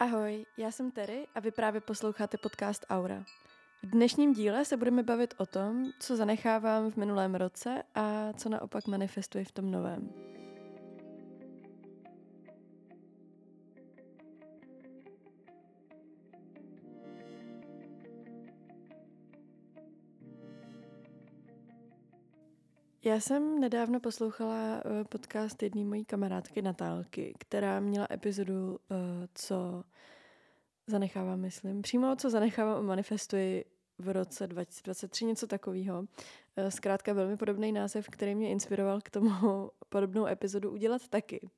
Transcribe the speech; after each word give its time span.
Ahoj, 0.00 0.46
já 0.56 0.70
jsem 0.70 0.90
Terry 0.90 1.26
a 1.34 1.40
vy 1.40 1.50
právě 1.50 1.80
posloucháte 1.80 2.38
podcast 2.38 2.86
Aura. 2.90 3.24
V 3.82 3.90
dnešním 3.90 4.32
díle 4.32 4.64
se 4.64 4.76
budeme 4.76 5.02
bavit 5.02 5.34
o 5.38 5.46
tom, 5.46 5.90
co 6.00 6.16
zanechávám 6.16 6.90
v 6.90 6.96
minulém 6.96 7.34
roce 7.34 7.82
a 7.94 8.32
co 8.32 8.48
naopak 8.48 8.86
manifestuji 8.86 9.44
v 9.44 9.52
tom 9.52 9.70
novém. 9.70 10.10
Já 23.04 23.20
jsem 23.20 23.60
nedávno 23.60 24.00
poslouchala 24.00 24.82
eh, 24.84 25.04
podcast 25.04 25.62
jedné 25.62 25.84
mojí 25.84 26.04
kamarádky 26.04 26.62
Natálky, 26.62 27.34
která 27.38 27.80
měla 27.80 28.06
epizodu, 28.12 28.78
eh, 28.90 28.94
co 29.34 29.84
zanechávám, 30.86 31.40
myslím. 31.40 31.82
Přímo 31.82 32.16
co 32.16 32.30
zanechávám 32.30 32.86
manifestuji 32.86 33.64
v 33.98 34.08
roce 34.08 34.46
2023, 34.46 35.24
něco 35.24 35.46
takového. 35.46 36.04
Eh, 36.56 36.70
zkrátka 36.70 37.12
velmi 37.12 37.36
podobný 37.36 37.72
název, 37.72 38.08
který 38.10 38.34
mě 38.34 38.50
inspiroval 38.50 39.00
k 39.00 39.10
tomu 39.10 39.30
podobnou 39.88 40.26
epizodu 40.26 40.70
udělat 40.70 41.08
taky. 41.08 41.50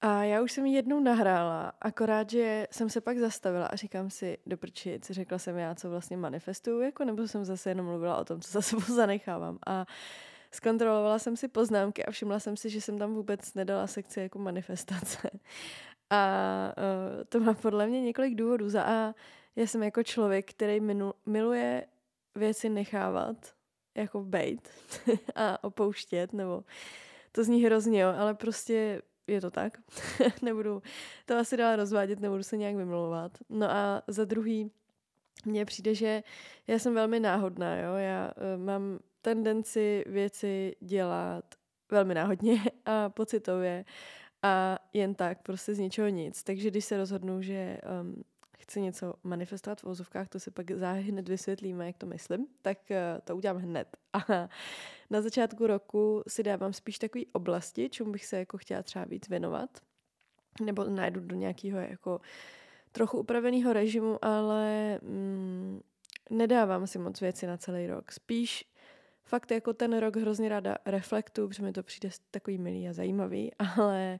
A 0.00 0.24
já 0.24 0.42
už 0.42 0.52
jsem 0.52 0.66
ji 0.66 0.74
jednou 0.74 1.00
nahrála, 1.00 1.72
akorát, 1.80 2.30
že 2.30 2.66
jsem 2.70 2.90
se 2.90 3.00
pak 3.00 3.18
zastavila 3.18 3.66
a 3.66 3.76
říkám 3.76 4.10
si, 4.10 4.38
doprčit, 4.46 5.06
řekla 5.10 5.38
jsem 5.38 5.56
já, 5.56 5.74
co 5.74 5.90
vlastně 5.90 6.16
manifestuju, 6.16 6.80
jako, 6.80 7.04
nebo 7.04 7.28
jsem 7.28 7.44
zase 7.44 7.70
jenom 7.70 7.86
mluvila 7.86 8.16
o 8.16 8.24
tom, 8.24 8.40
co 8.40 8.50
za 8.52 8.62
sebou 8.62 8.82
zanechávám. 8.94 9.58
A 9.66 9.86
zkontrolovala 10.54 11.18
jsem 11.18 11.36
si 11.36 11.48
poznámky 11.48 12.04
a 12.04 12.10
všimla 12.10 12.40
jsem 12.40 12.56
si, 12.56 12.70
že 12.70 12.80
jsem 12.80 12.98
tam 12.98 13.14
vůbec 13.14 13.54
nedala 13.54 13.86
sekci 13.86 14.20
jako 14.20 14.38
manifestace. 14.38 15.30
A 16.10 16.74
uh, 16.78 17.24
to 17.28 17.40
má 17.40 17.54
podle 17.54 17.86
mě 17.86 18.00
několik 18.00 18.34
důvodů. 18.34 18.70
Za 18.70 18.82
A, 18.82 19.14
já 19.56 19.66
jsem 19.66 19.82
jako 19.82 20.02
člověk, 20.02 20.50
který 20.50 20.80
minu, 20.80 21.12
miluje 21.26 21.86
věci 22.34 22.68
nechávat, 22.68 23.36
jako 23.94 24.22
bejt 24.22 24.68
a 25.34 25.64
opouštět, 25.64 26.32
nebo 26.32 26.64
to 27.32 27.44
zní 27.44 27.64
hrozně, 27.64 28.00
jo, 28.00 28.14
ale 28.18 28.34
prostě 28.34 29.02
je 29.26 29.40
to 29.40 29.50
tak. 29.50 29.78
nebudu 30.42 30.82
to 31.26 31.36
asi 31.36 31.56
dál 31.56 31.76
rozvádět, 31.76 32.20
nebudu 32.20 32.42
se 32.42 32.56
nějak 32.56 32.76
vymlouvat. 32.76 33.38
No 33.48 33.70
a 33.70 34.02
za 34.06 34.24
druhý, 34.24 34.70
mně 35.44 35.64
přijde, 35.64 35.94
že 35.94 36.22
já 36.66 36.78
jsem 36.78 36.94
velmi 36.94 37.20
náhodná, 37.20 37.76
jo, 37.76 37.94
já 37.94 38.32
uh, 38.36 38.64
mám 38.64 38.98
tendenci 39.24 40.04
věci 40.06 40.76
dělat 40.80 41.44
velmi 41.90 42.14
náhodně 42.14 42.62
a 42.84 43.08
pocitově 43.08 43.84
a 44.42 44.78
jen 44.92 45.14
tak, 45.14 45.42
prostě 45.42 45.74
z 45.74 45.78
ničeho 45.78 46.08
nic. 46.08 46.42
Takže 46.42 46.70
když 46.70 46.84
se 46.84 46.96
rozhodnu, 46.96 47.42
že 47.42 47.78
um, 48.00 48.24
chci 48.58 48.80
něco 48.80 49.14
manifestovat 49.22 49.80
v 49.80 49.84
ozovkách, 49.84 50.28
to 50.28 50.40
si 50.40 50.50
pak 50.50 50.70
záhy 50.70 51.02
hned 51.02 51.28
vysvětlíme, 51.28 51.86
jak 51.86 51.96
to 51.98 52.06
myslím, 52.06 52.46
tak 52.62 52.78
uh, 52.90 52.96
to 53.24 53.36
udělám 53.36 53.56
hned. 53.56 53.96
A 54.12 54.48
na 55.10 55.22
začátku 55.22 55.66
roku 55.66 56.22
si 56.28 56.42
dávám 56.42 56.72
spíš 56.72 56.98
takové 56.98 57.24
oblasti, 57.32 57.88
čemu 57.88 58.12
bych 58.12 58.24
se 58.24 58.38
jako 58.38 58.58
chtěla 58.58 58.82
třeba 58.82 59.04
víc 59.04 59.28
věnovat, 59.28 59.70
nebo 60.60 60.84
najdu 60.84 61.20
do 61.20 61.36
nějakého 61.36 61.78
jako 61.78 62.20
trochu 62.92 63.18
upraveného 63.18 63.72
režimu, 63.72 64.24
ale 64.24 64.98
mm, 65.02 65.80
nedávám 66.30 66.86
si 66.86 66.98
moc 66.98 67.20
věci 67.20 67.46
na 67.46 67.56
celý 67.56 67.86
rok. 67.86 68.12
Spíš 68.12 68.73
fakt 69.24 69.50
jako 69.50 69.72
ten 69.72 69.98
rok 69.98 70.16
hrozně 70.16 70.48
ráda 70.48 70.76
reflektu, 70.86 71.48
protože 71.48 71.62
mi 71.62 71.72
to 71.72 71.82
přijde 71.82 72.08
takový 72.30 72.58
milý 72.58 72.88
a 72.88 72.92
zajímavý, 72.92 73.50
ale 73.76 74.18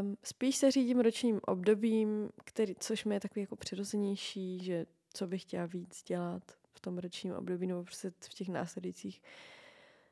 um, 0.00 0.16
spíš 0.22 0.56
se 0.56 0.70
řídím 0.70 1.00
ročním 1.00 1.40
obdobím, 1.46 2.30
který, 2.44 2.74
což 2.74 3.04
mi 3.04 3.14
je 3.14 3.20
takový 3.20 3.40
jako 3.40 3.56
přirozenější, 3.56 4.64
že 4.64 4.86
co 5.12 5.26
bych 5.26 5.42
chtěla 5.42 5.66
víc 5.66 6.02
dělat 6.02 6.42
v 6.72 6.80
tom 6.80 6.98
ročním 6.98 7.34
období 7.34 7.66
nebo 7.66 7.82
prostě 7.82 8.12
v 8.20 8.34
těch 8.34 8.48
následujících 8.48 9.22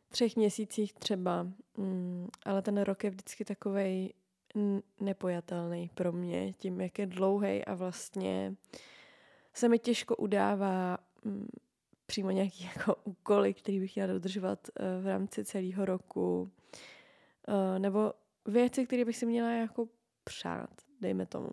třech 0.09 0.37
měsících 0.37 0.95
třeba. 0.95 1.43
Mm, 1.77 2.29
ale 2.45 2.63
ten 2.63 2.81
rok 2.81 3.05
je 3.05 3.11
vždycky 3.11 3.45
takovej 3.45 4.13
nepojatelný 5.01 5.91
pro 5.95 6.13
mě, 6.13 6.53
tím, 6.53 6.81
jak 6.81 6.99
je 6.99 7.07
dlouhý 7.07 7.65
a 7.65 7.75
vlastně 7.75 8.55
se 9.55 9.69
mi 9.69 9.79
těžko 9.79 10.17
udává 10.17 10.99
mm, 11.25 11.49
přímo 12.09 12.31
nějaký 12.31 12.65
jako 12.77 12.97
úkoly, 13.05 13.55
který 13.55 13.81
bych 13.81 13.91
chtěla 13.91 14.07
dodržovat 14.07 14.69
uh, 14.69 15.05
v 15.05 15.07
rámci 15.07 15.45
celého 15.45 15.85
roku. 15.85 16.51
Uh, 17.49 17.79
nebo 17.79 18.13
věci, 18.47 18.87
které 18.87 19.05
bych 19.05 19.17
si 19.17 19.27
měla 19.27 19.51
jako 19.51 19.89
přát, 20.25 20.71
dejme 21.01 21.27
tomu. 21.27 21.49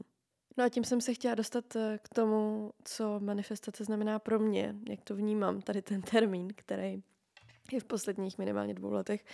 No 0.58 0.64
a 0.64 0.70
tím 0.70 0.84
jsem 0.84 1.02
se 1.02 1.14
chtěla 1.14 1.36
dostat 1.36 1.76
eh, 1.76 2.00
k 2.04 2.10
tomu, 2.10 2.72
co 2.84 3.20
manifestace 3.20 3.84
znamená 3.84 4.20
pro 4.20 4.40
mě, 4.40 4.76
jak 4.90 5.02
to 5.04 5.16
vnímám, 5.16 5.62
tady 5.62 5.82
ten 5.82 6.02
termín, 6.02 6.48
který 6.56 7.04
je 7.72 7.80
v 7.80 7.84
posledních 7.84 8.38
minimálně 8.38 8.74
dvou 8.74 8.92
letech 8.92 9.26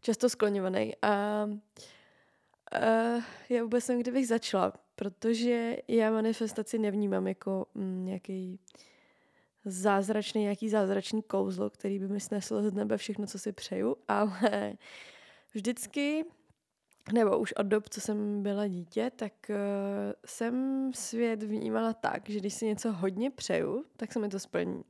často 0.00 0.28
skloňovaný. 0.28 0.92
A 1.02 1.44
uh, 1.44 3.22
já 3.48 3.62
vůbec 3.62 3.84
jsem 3.84 4.00
kdybych 4.00 4.28
začala, 4.28 4.72
protože 4.96 5.76
já 5.88 6.10
manifestaci 6.10 6.78
nevnímám 6.78 7.26
jako 7.26 7.66
mm, 7.74 8.04
nějaký 8.04 8.60
zázračný, 9.64 10.42
nějaký 10.42 10.68
zázračný 10.68 11.22
kouzlo, 11.22 11.70
který 11.70 11.98
by 11.98 12.08
mi 12.08 12.20
snesl 12.20 12.70
z 12.70 12.72
nebe 12.72 12.96
všechno, 12.96 13.26
co 13.26 13.38
si 13.38 13.52
přeju, 13.52 13.96
ale 14.08 14.74
vždycky, 15.54 16.24
nebo 17.12 17.38
už 17.38 17.52
od 17.52 17.66
dob, 17.66 17.88
co 17.88 18.00
jsem 18.00 18.42
byla 18.42 18.66
dítě, 18.66 19.10
tak 19.16 19.32
uh, 19.48 19.56
jsem 20.26 20.90
svět 20.94 21.42
vnímala 21.42 21.92
tak, 21.92 22.28
že 22.28 22.40
když 22.40 22.54
si 22.54 22.66
něco 22.66 22.92
hodně 22.92 23.30
přeju, 23.30 23.84
tak 23.96 24.12
se 24.12 24.18
mi 24.18 24.28
to 24.28 24.38
splní. 24.38 24.84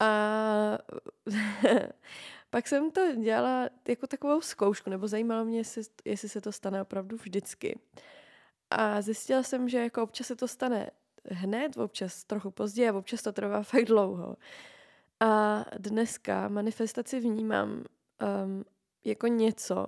A 0.00 0.78
pak 2.50 2.68
jsem 2.68 2.90
to 2.90 3.14
dělala 3.14 3.68
jako 3.88 4.06
takovou 4.06 4.40
zkoušku, 4.40 4.90
nebo 4.90 5.08
zajímalo 5.08 5.44
mě, 5.44 5.58
jestli, 5.58 5.82
jestli 6.04 6.28
se 6.28 6.40
to 6.40 6.52
stane 6.52 6.82
opravdu 6.82 7.16
vždycky. 7.16 7.78
A 8.70 9.02
zjistila 9.02 9.42
jsem, 9.42 9.68
že 9.68 9.78
jako 9.78 10.02
občas 10.02 10.26
se 10.26 10.36
to 10.36 10.48
stane 10.48 10.90
hned, 11.30 11.76
občas 11.76 12.24
trochu 12.24 12.50
později 12.50 12.88
a 12.88 12.98
občas 12.98 13.22
to 13.22 13.32
trvá 13.32 13.62
fakt 13.72 13.84
dlouho. 13.84 14.36
A 15.20 15.64
dneska 15.78 16.48
manifestaci 16.48 17.20
vnímám 17.20 17.70
um, 17.70 18.64
jako 19.04 19.26
něco, 19.26 19.86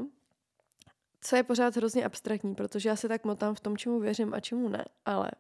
co 1.20 1.36
je 1.36 1.42
pořád 1.42 1.76
hrozně 1.76 2.04
abstraktní, 2.04 2.54
protože 2.54 2.88
já 2.88 2.96
se 2.96 3.08
tak 3.08 3.24
motám 3.24 3.54
v 3.54 3.60
tom, 3.60 3.76
čemu 3.76 4.00
věřím 4.00 4.34
a 4.34 4.40
čemu 4.40 4.68
ne, 4.68 4.84
ale 5.04 5.30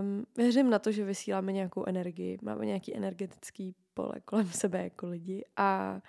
um, 0.00 0.26
věřím 0.36 0.70
na 0.70 0.78
to, 0.78 0.92
že 0.92 1.04
vysíláme 1.04 1.52
nějakou 1.52 1.84
energii, 1.86 2.38
máme 2.42 2.66
nějaký 2.66 2.96
energetický 2.96 3.74
pole 3.94 4.20
kolem 4.24 4.46
sebe 4.46 4.84
jako 4.84 5.06
lidi 5.06 5.44
a 5.56 6.00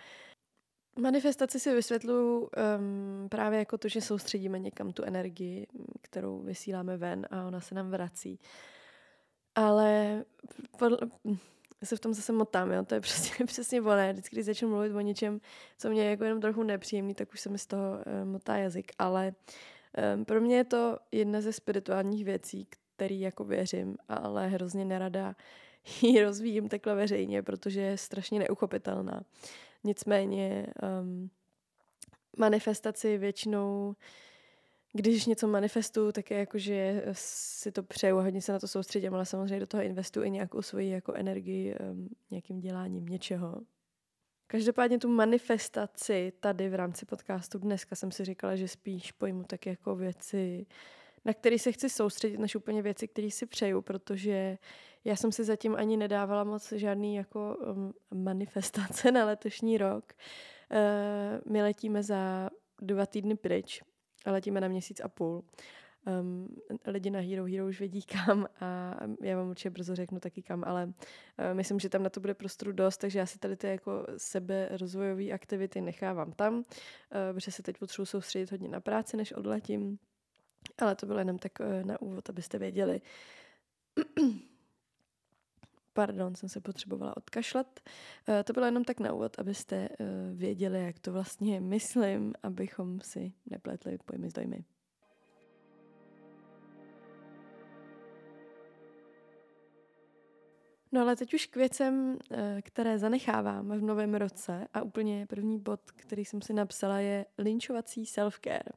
Manifestaci 1.00 1.60
si 1.60 1.76
vysvětluju 1.76 2.40
um, 2.40 3.30
právě 3.30 3.60
jako 3.60 3.78
to, 3.78 3.88
že 3.88 4.02
soustředíme 4.02 4.60
někam 4.60 4.94
tu 4.94 5.04
energii, 5.04 5.68
kterou 6.02 6.40
vysíláme 6.40 6.98
ven 6.98 7.28
a 7.32 7.48
ona 7.48 7.60
se 7.60 7.76
nám 7.76 7.92
vrací. 7.92 8.40
Ale 9.56 10.24
podle, 10.78 10.98
se 11.84 11.96
v 11.96 12.00
tom 12.00 12.14
zase 12.14 12.32
motám, 12.32 12.72
jo? 12.72 12.86
to 12.86 12.96
je 12.96 13.02
přesně, 13.02 13.46
přesně 13.46 13.82
ono. 13.82 14.12
Vždycky, 14.12 14.36
když 14.36 14.46
začnu 14.46 14.70
mluvit 14.70 14.96
o 14.96 15.02
něčem, 15.02 15.42
co 15.78 15.90
mě 15.90 16.04
je 16.04 16.10
jako 16.10 16.24
jenom 16.24 16.42
trochu 16.42 16.64
nepříjemný, 16.64 17.16
tak 17.16 17.34
už 17.34 17.40
se 17.40 17.50
mi 17.50 17.58
z 17.58 17.68
toho 17.68 17.92
uh, 17.92 18.30
motá 18.30 18.58
jazyk. 18.58 18.92
Ale 19.00 19.34
um, 20.16 20.26
pro 20.26 20.42
mě 20.42 20.56
je 20.56 20.64
to 20.64 20.98
jedna 21.12 21.42
ze 21.42 21.54
spirituálních 21.54 22.26
věcí, 22.26 22.68
který 22.96 23.20
jako 23.20 23.44
věřím, 23.44 23.98
ale 24.08 24.48
hrozně 24.48 24.86
nerada 24.86 25.36
ji 26.02 26.24
rozvíjím 26.24 26.70
takhle 26.70 26.96
veřejně, 26.96 27.44
protože 27.44 27.82
je 27.82 27.98
strašně 27.98 28.40
neuchopitelná. 28.40 29.22
Nicméně 29.84 30.68
um, 31.02 31.30
manifestaci 32.38 33.18
většinou, 33.18 33.96
když 34.94 35.26
něco 35.26 35.48
manifestuju, 35.48 36.12
tak 36.12 36.32
je 36.32 36.38
jako, 36.38 36.58
že 36.58 37.04
si 37.14 37.72
to 37.72 37.84
přeju 37.84 38.18
a 38.18 38.22
hodně 38.22 38.42
se 38.42 38.52
na 38.52 38.60
to 38.60 38.68
soustředím, 38.68 39.14
ale 39.14 39.26
samozřejmě 39.26 39.60
do 39.60 39.68
toho 39.68 39.84
investuji 39.84 40.28
i 40.28 40.32
nějakou 40.32 40.62
svoji 40.62 40.90
jako 40.90 41.14
energii 41.14 41.76
um, 41.76 42.10
nějakým 42.32 42.60
děláním 42.60 43.06
něčeho. 43.06 43.62
Každopádně 44.48 45.00
tu 45.00 45.08
manifestaci 45.08 46.34
tady 46.40 46.70
v 46.70 46.76
rámci 46.76 47.06
podcastu 47.06 47.60
dneska 47.60 47.96
jsem 47.96 48.12
si 48.12 48.26
říkala, 48.26 48.56
že 48.56 48.68
spíš 48.68 49.12
pojmu 49.12 49.44
tak 49.44 49.66
jako 49.66 49.96
věci, 49.96 50.66
na 51.26 51.34
které 51.34 51.60
se 51.60 51.72
chci 51.72 51.90
soustředit, 51.90 52.38
než 52.38 52.56
úplně 52.56 52.82
věci, 52.82 53.08
které 53.08 53.32
si 53.32 53.46
přeju, 53.46 53.82
protože 53.82 54.58
já 55.04 55.16
jsem 55.16 55.32
si 55.32 55.44
zatím 55.44 55.76
ani 55.76 55.98
nedávala 55.98 56.44
moc 56.44 56.72
žádný 56.72 57.16
jako 57.16 57.56
um, 57.56 57.94
manifestace 58.24 59.12
na 59.12 59.26
letošní 59.26 59.78
rok. 59.78 60.14
Uh, 60.72 61.52
my 61.52 61.62
letíme 61.62 62.04
za 62.04 62.50
dva 62.82 63.06
týdny 63.06 63.36
pryč 63.36 63.82
a 64.26 64.32
letíme 64.32 64.62
na 64.62 64.68
měsíc 64.68 65.00
a 65.00 65.10
půl. 65.10 65.44
Um, 66.22 66.48
lidi 66.86 67.10
na 67.10 67.20
Hero 67.20 67.46
Hero 67.46 67.68
už 67.68 67.80
vědí 67.80 68.02
kam 68.02 68.48
a 68.60 69.00
já 69.22 69.38
vám 69.38 69.50
určitě 69.50 69.70
brzo 69.70 69.96
řeknu 69.96 70.20
taky 70.20 70.42
kam, 70.42 70.64
ale 70.64 70.86
uh, 70.86 70.94
myslím, 71.54 71.80
že 71.80 71.90
tam 71.90 72.04
na 72.04 72.10
to 72.10 72.20
bude 72.20 72.34
prostoru 72.34 72.72
dost, 72.72 72.98
takže 72.98 73.20
já 73.20 73.26
si 73.26 73.40
tady 73.40 73.56
ty 73.56 73.68
jako 73.68 74.08
sebe 74.18 74.70
rozvojové 74.72 75.32
aktivity 75.32 75.82
nechávám 75.82 76.32
tam, 76.32 76.56
uh, 76.56 76.64
protože 77.34 77.52
se 77.52 77.64
teď 77.64 77.78
potřebuji 77.78 78.06
soustředit 78.06 78.52
hodně 78.52 78.70
na 78.70 78.80
práci, 78.80 79.18
než 79.18 79.34
odletím. 79.34 80.00
Ale 80.82 80.96
to 81.00 81.06
bylo 81.06 81.20
jenom 81.20 81.38
tak 81.38 81.52
na 81.84 82.02
úvod, 82.02 82.30
abyste 82.30 82.60
věděli. 82.60 83.02
Pardon, 85.94 86.36
jsem 86.36 86.50
se 86.50 86.62
potřebovala 86.62 87.18
odkašlat. 87.18 87.80
To 88.44 88.54
bylo 88.54 88.66
jenom 88.66 88.84
tak 88.84 89.00
na 89.00 89.14
úvod, 89.14 89.40
abyste 89.40 89.90
věděli, 90.34 90.84
jak 90.84 91.00
to 91.00 91.12
vlastně 91.12 91.62
myslím, 91.62 92.34
abychom 92.44 93.02
si 93.02 93.34
nepletli 93.46 93.98
pojmy 94.06 94.30
s 94.30 94.34
dojmy. 94.34 94.64
No 100.92 101.02
ale 101.02 101.16
teď 101.16 101.34
už 101.34 101.46
k 101.46 101.56
věcem, 101.56 102.18
eh, 102.32 102.62
které 102.62 103.00
zanechávám 103.00 103.70
v 103.70 103.82
novém 103.82 104.16
roce 104.16 104.68
a 104.74 104.82
úplně 104.82 105.28
první 105.30 105.60
bod, 105.60 105.80
který 105.92 106.26
jsem 106.26 106.42
si 106.42 106.54
napsala, 106.54 107.00
je 107.00 107.26
linčovací 107.38 108.04
self-care. 108.04 108.72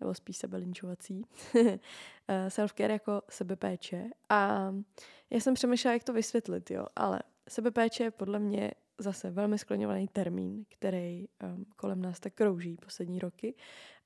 Nebo 0.00 0.14
spíš 0.14 0.36
sebelinčovací. 0.36 1.24
Eh, 2.32 2.48
self-care 2.50 2.92
jako 2.92 3.22
sebepéče. 3.30 4.10
A 4.28 4.72
já 5.30 5.40
jsem 5.40 5.54
přemýšlela, 5.54 5.92
jak 5.92 6.04
to 6.04 6.12
vysvětlit, 6.12 6.70
jo. 6.70 6.86
Ale 6.96 7.20
sebepéče 7.48 8.04
je 8.04 8.10
podle 8.10 8.38
mě 8.38 8.70
zase 9.00 9.30
velmi 9.30 9.58
skloňovaný 9.58 10.08
termín, 10.08 10.64
který 10.68 11.26
um, 11.44 11.66
kolem 11.76 12.02
nás 12.02 12.20
tak 12.20 12.34
krouží 12.34 12.76
poslední 12.76 13.18
roky. 13.18 13.54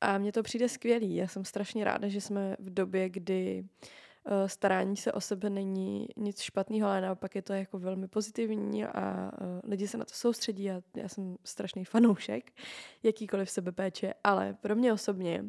A 0.00 0.18
mně 0.18 0.32
to 0.32 0.42
přijde 0.42 0.68
skvělý. 0.68 1.14
Já 1.14 1.28
jsem 1.28 1.44
strašně 1.44 1.84
ráda, 1.84 2.08
že 2.08 2.20
jsme 2.20 2.56
v 2.58 2.74
době, 2.74 3.08
kdy 3.08 3.64
uh, 3.64 4.32
starání 4.46 4.96
se 4.96 5.12
o 5.12 5.20
sebe 5.20 5.50
není 5.50 6.08
nic 6.16 6.40
špatného, 6.40 6.88
ale 6.88 7.00
naopak 7.00 7.34
je 7.34 7.42
to 7.42 7.52
jako 7.52 7.78
velmi 7.78 8.08
pozitivní 8.08 8.84
a 8.84 9.30
eh, 9.34 9.60
lidi 9.64 9.88
se 9.88 9.98
na 9.98 10.04
to 10.04 10.14
soustředí 10.14 10.70
a 10.70 10.82
já 10.96 11.08
jsem 11.08 11.36
strašný 11.44 11.84
fanoušek 11.84 12.52
jakýkoliv 13.02 13.50
sebepéče, 13.50 14.14
ale 14.24 14.54
pro 14.60 14.76
mě 14.76 14.92
osobně 14.92 15.44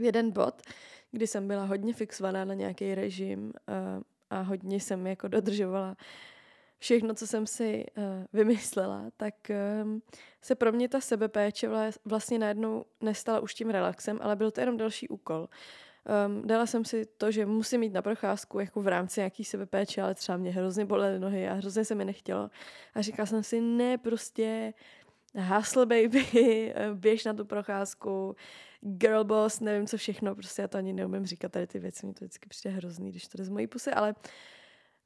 jeden 0.00 0.30
bod, 0.30 0.62
kdy 1.10 1.26
jsem 1.26 1.48
byla 1.48 1.64
hodně 1.64 1.94
fixovaná 1.94 2.44
na 2.44 2.54
nějaký 2.54 2.94
režim 2.94 3.52
a, 3.66 3.72
eh, 3.72 4.00
a 4.30 4.40
hodně 4.40 4.80
jsem 4.80 5.06
jako 5.06 5.28
dodržovala 5.28 5.96
všechno, 6.80 7.14
co 7.14 7.26
jsem 7.26 7.46
si 7.46 7.86
uh, 7.96 8.04
vymyslela, 8.32 9.04
tak 9.16 9.34
um, 9.82 10.02
se 10.42 10.54
pro 10.54 10.72
mě 10.72 10.88
ta 10.88 11.00
sebepéče 11.00 11.68
vlastně 12.04 12.38
najednou 12.38 12.84
nestala 13.00 13.40
už 13.40 13.54
tím 13.54 13.70
relaxem, 13.70 14.18
ale 14.22 14.36
byl 14.36 14.50
to 14.50 14.60
jenom 14.60 14.76
další 14.76 15.08
úkol. 15.08 15.48
Um, 16.26 16.46
dala 16.46 16.66
jsem 16.66 16.84
si 16.84 17.06
to, 17.06 17.30
že 17.30 17.46
musím 17.46 17.82
jít 17.82 17.92
na 17.92 18.02
procházku 18.02 18.60
jako 18.60 18.82
v 18.82 18.88
rámci 18.88 19.20
nějaký 19.20 19.44
sebepéče, 19.44 20.02
ale 20.02 20.14
třeba 20.14 20.38
mě 20.38 20.50
hrozně 20.50 20.84
bolely 20.84 21.18
nohy 21.18 21.48
a 21.48 21.54
hrozně 21.54 21.84
se 21.84 21.94
mi 21.94 22.04
nechtělo. 22.04 22.50
A 22.94 23.02
říkala 23.02 23.26
jsem 23.26 23.42
si, 23.42 23.60
ne, 23.60 23.98
prostě 23.98 24.74
hustle 25.34 25.86
baby, 25.86 26.74
běž 26.94 27.24
na 27.24 27.34
tu 27.34 27.44
procházku, 27.44 28.36
girl 28.80 29.24
boss, 29.24 29.60
nevím 29.60 29.86
co 29.86 29.96
všechno, 29.96 30.34
prostě 30.34 30.62
já 30.62 30.68
to 30.68 30.78
ani 30.78 30.92
neumím 30.92 31.26
říkat 31.26 31.52
tady 31.52 31.66
ty 31.66 31.78
věci, 31.78 32.06
mi 32.06 32.12
to 32.12 32.24
vždycky 32.24 32.48
přijde 32.48 32.76
hrozný, 32.76 33.10
když 33.10 33.28
to 33.28 33.38
jde 33.38 33.44
z 33.44 33.48
mojí 33.48 33.66
pusy, 33.66 33.90
ale 33.90 34.14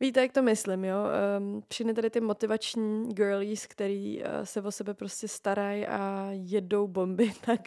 Víte, 0.01 0.21
jak 0.21 0.33
to 0.33 0.43
myslím, 0.43 0.85
jo? 0.85 0.97
Um, 1.39 1.63
všechny 1.71 1.95
tady 1.95 2.11
ty 2.11 2.21
motivační 2.21 3.09
girlies, 3.09 3.67
který 3.67 4.23
uh, 4.23 4.27
se 4.45 4.63
o 4.63 4.73
sebe 4.73 4.95
prostě 4.95 5.29
starají 5.29 5.87
a 5.87 6.29
jedou 6.33 6.89
bomby, 6.89 7.33
tak 7.47 7.61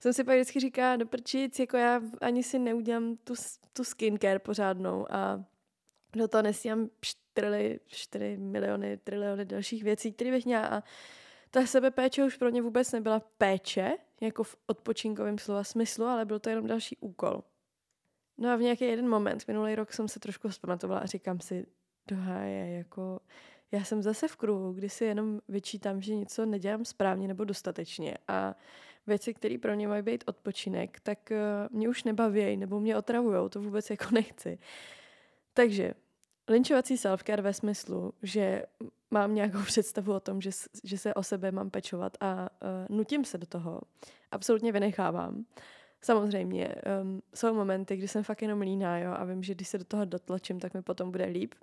jsem 0.00 0.12
si 0.12 0.24
pak 0.24 0.34
vždycky 0.34 0.60
říká, 0.60 0.96
do 0.96 1.06
prčic, 1.06 1.58
jako 1.58 1.76
já 1.76 2.00
ani 2.20 2.42
si 2.42 2.58
neudělám 2.58 3.16
tu, 3.16 3.34
tu 3.72 3.84
skincare 3.84 4.38
pořádnou 4.38 5.06
a 5.12 5.44
do 6.16 6.28
toho 6.28 6.42
nesíám 6.42 6.88
4, 7.00 7.80
4 7.86 8.36
miliony, 8.36 8.96
triliony 8.96 9.44
dalších 9.44 9.84
věcí, 9.84 10.12
které 10.12 10.30
bych 10.30 10.44
měla 10.44 10.66
a 10.66 10.82
ta 11.54 11.66
sebepéče 11.66 12.24
už 12.24 12.36
pro 12.36 12.50
mě 12.50 12.62
vůbec 12.62 12.92
nebyla 12.92 13.22
péče, 13.38 13.92
jako 14.20 14.44
v 14.44 14.56
odpočinkovém 14.66 15.38
slova 15.38 15.64
smyslu, 15.64 16.04
ale 16.04 16.24
byl 16.24 16.38
to 16.38 16.50
jenom 16.50 16.66
další 16.66 16.96
úkol. 16.96 17.42
No 18.38 18.50
a 18.50 18.56
v 18.56 18.60
nějaký 18.60 18.84
jeden 18.84 19.08
moment, 19.08 19.48
minulý 19.48 19.74
rok 19.74 19.92
jsem 19.92 20.08
se 20.08 20.20
trošku 20.20 20.48
vzpamatovala 20.48 21.00
a 21.00 21.06
říkám 21.06 21.40
si, 21.40 21.66
doháje, 22.08 22.76
jako 22.76 23.20
já 23.72 23.84
jsem 23.84 24.02
zase 24.02 24.28
v 24.28 24.36
kruhu, 24.36 24.72
kdy 24.72 24.88
si 24.88 25.04
jenom 25.04 25.40
vyčítám, 25.48 26.02
že 26.02 26.14
něco 26.14 26.46
nedělám 26.46 26.84
správně 26.84 27.28
nebo 27.28 27.44
dostatečně 27.44 28.18
a 28.28 28.54
věci, 29.06 29.34
které 29.34 29.58
pro 29.58 29.74
mě 29.74 29.88
mají 29.88 30.02
být 30.02 30.24
odpočinek, 30.26 31.00
tak 31.00 31.18
uh, 31.30 31.76
mě 31.76 31.88
už 31.88 32.04
nebaví 32.04 32.56
nebo 32.56 32.80
mě 32.80 32.96
otravujou, 32.96 33.48
to 33.48 33.60
vůbec 33.60 33.90
jako 33.90 34.04
nechci. 34.12 34.58
Takže 35.52 35.94
linčovací 36.48 36.96
self-care 36.96 37.42
ve 37.42 37.52
smyslu, 37.52 38.12
že 38.22 38.62
mám 39.14 39.34
nějakou 39.34 39.58
představu 39.66 40.12
o 40.12 40.20
tom, 40.20 40.40
že, 40.40 40.50
že 40.84 40.98
se 40.98 41.14
o 41.14 41.22
sebe 41.22 41.52
mám 41.52 41.70
pečovat 41.70 42.16
a 42.20 42.34
uh, 42.42 42.96
nutím 42.96 43.24
se 43.24 43.38
do 43.38 43.46
toho, 43.46 43.80
absolutně 44.30 44.72
vynechávám. 44.72 45.44
Samozřejmě, 46.00 46.74
um, 47.02 47.22
jsou 47.34 47.54
momenty, 47.54 47.96
kdy 47.96 48.08
jsem 48.08 48.22
fakt 48.22 48.42
jenom 48.42 48.60
líná, 48.60 48.98
jo, 48.98 49.12
a 49.16 49.24
vím, 49.24 49.42
že 49.42 49.54
když 49.54 49.68
se 49.68 49.78
do 49.78 49.84
toho 49.84 50.04
dotlačím, 50.04 50.60
tak 50.60 50.74
mi 50.74 50.82
potom 50.82 51.10
bude 51.10 51.24
líp. 51.24 51.54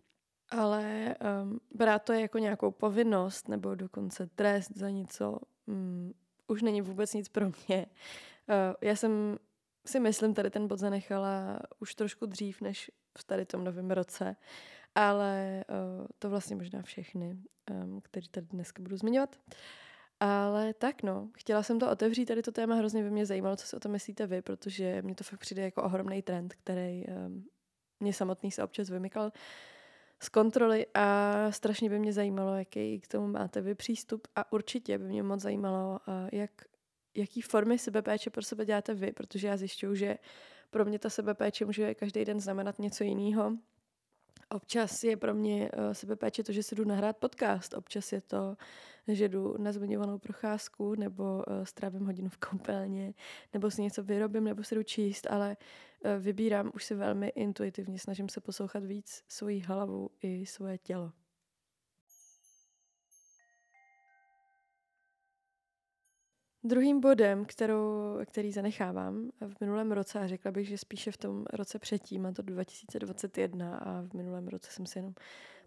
Ale 0.50 1.16
um, 1.44 1.60
brát 1.72 2.04
to 2.04 2.14
jako 2.14 2.38
nějakou 2.38 2.72
povinnost 2.72 3.48
nebo 3.48 3.76
dokonce 3.76 4.28
trest 4.36 4.72
za 4.76 4.90
něco 4.90 5.38
um, 5.66 6.14
už 6.48 6.62
není 6.62 6.82
vůbec 6.82 7.14
nic 7.14 7.30
pro 7.30 7.46
mě. 7.46 7.86
Uh, 8.50 8.56
já 8.82 8.96
jsem 8.96 9.38
si 9.86 10.00
myslím, 10.00 10.34
tady 10.34 10.50
ten 10.50 10.68
bod 10.68 10.80
zanechala 10.80 11.60
už 11.80 11.96
trošku 11.96 12.26
dřív, 12.26 12.62
než 12.62 12.92
v 13.18 13.24
tady 13.24 13.46
tom 13.46 13.64
novém 13.64 13.92
roce, 13.92 14.36
ale 14.96 15.64
uh, 15.70 16.08
to 16.20 16.30
vlastně 16.30 16.56
možná 16.56 16.82
všechny, 16.82 17.38
um, 17.72 18.02
který 18.02 18.28
tady 18.28 18.48
dneska 18.48 18.84
budu 18.84 18.98
zmiňovat. 18.98 19.36
Ale 20.20 20.74
tak 20.74 21.04
no, 21.04 21.30
chtěla 21.38 21.64
jsem 21.64 21.80
to 21.80 21.92
otevřít, 21.92 22.26
tady 22.26 22.42
to 22.42 22.52
téma 22.52 22.76
hrozně 22.76 23.04
by 23.04 23.12
mě 23.12 23.26
zajímalo, 23.26 23.56
co 23.56 23.68
si 23.68 23.76
o 23.76 23.80
tom 23.80 23.92
myslíte 23.92 24.28
vy, 24.28 24.42
protože 24.42 25.02
mě 25.02 25.16
to 25.16 25.24
fakt 25.24 25.40
přijde 25.40 25.62
jako 25.62 25.84
ohromný 25.84 26.22
trend, 26.22 26.54
který 26.54 27.06
um, 27.08 27.46
mě 28.00 28.14
samotný 28.14 28.52
se 28.52 28.64
občas 28.64 28.90
vymykal 28.90 29.32
z 30.20 30.30
kontroly 30.30 30.86
a 30.94 31.34
strašně 31.52 31.90
by 31.90 32.00
mě 32.00 32.14
zajímalo, 32.14 32.56
jaký 32.56 33.00
k 33.00 33.08
tomu 33.08 33.28
máte 33.28 33.62
vy 33.62 33.76
přístup 33.76 34.28
a 34.36 34.52
určitě 34.52 34.98
by 34.98 35.04
mě 35.04 35.24
moc 35.24 35.42
zajímalo, 35.42 36.00
uh, 36.08 36.14
jak, 36.32 36.52
jaký 37.16 37.42
formy 37.42 37.78
sebepéče 37.78 38.30
pro 38.30 38.44
sebe 38.44 38.66
děláte 38.66 38.94
vy, 38.94 39.12
protože 39.12 39.48
já 39.48 39.58
zjišťuju, 39.58 39.96
že 39.96 40.18
pro 40.70 40.86
mě 40.86 41.00
ta 41.00 41.10
sebepéče 41.10 41.66
může 41.66 41.96
každý 41.96 42.26
den 42.26 42.40
znamenat 42.40 42.80
něco 42.80 43.04
jiného. 43.04 43.58
Občas 44.52 45.04
je 45.04 45.18
pro 45.18 45.34
mě 45.34 45.72
uh, 45.72 45.92
sebepéče 45.92 46.44
to, 46.44 46.52
že 46.52 46.64
si 46.64 46.76
jdu 46.76 46.86
nahrát 46.86 47.18
podcast, 47.18 47.74
občas 47.74 48.12
je 48.12 48.22
to 48.22 48.58
že 49.08 49.30
jdu 49.30 49.56
na 49.58 49.72
zmiňovanou 49.72 50.18
procházku 50.18 50.96
nebo 50.96 51.24
uh, 51.24 51.64
strávím 51.64 52.06
hodinu 52.06 52.30
v 52.30 52.38
koupelně, 52.38 53.14
nebo 53.54 53.72
si 53.72 53.82
něco 53.82 54.04
vyrobím, 54.04 54.44
nebo 54.44 54.64
si 54.64 54.76
jdu 54.76 54.84
číst, 54.84 55.28
ale 55.30 55.58
uh, 55.58 56.24
vybírám 56.24 56.72
už 56.76 56.84
si 56.84 56.96
velmi 56.96 57.28
intuitivně, 57.28 58.00
snažím 58.00 58.30
se 58.30 58.42
poslouchat 58.42 58.86
víc 58.86 59.24
svoji 59.28 59.60
hlavu 59.60 60.10
i 60.22 60.46
svoje 60.46 60.78
tělo. 60.78 61.12
Druhým 66.64 67.00
bodem, 67.00 67.46
kterou, 67.46 68.18
který 68.26 68.52
zanechávám 68.52 69.32
v 69.48 69.62
minulém 69.62 69.92
roce, 69.92 70.20
a 70.20 70.28
řekla 70.28 70.52
bych, 70.52 70.68
že 70.68 70.78
spíše 70.78 71.12
v 71.12 71.18
tom 71.18 71.46
roce 71.54 71.80
předtím, 71.80 72.26
a 72.26 72.32
to 72.32 72.42
2021, 72.42 73.78
a 73.78 74.02
v 74.02 74.14
minulém 74.14 74.48
roce 74.48 74.72
jsem 74.72 74.86
si 74.86 75.00
jenom 75.00 75.14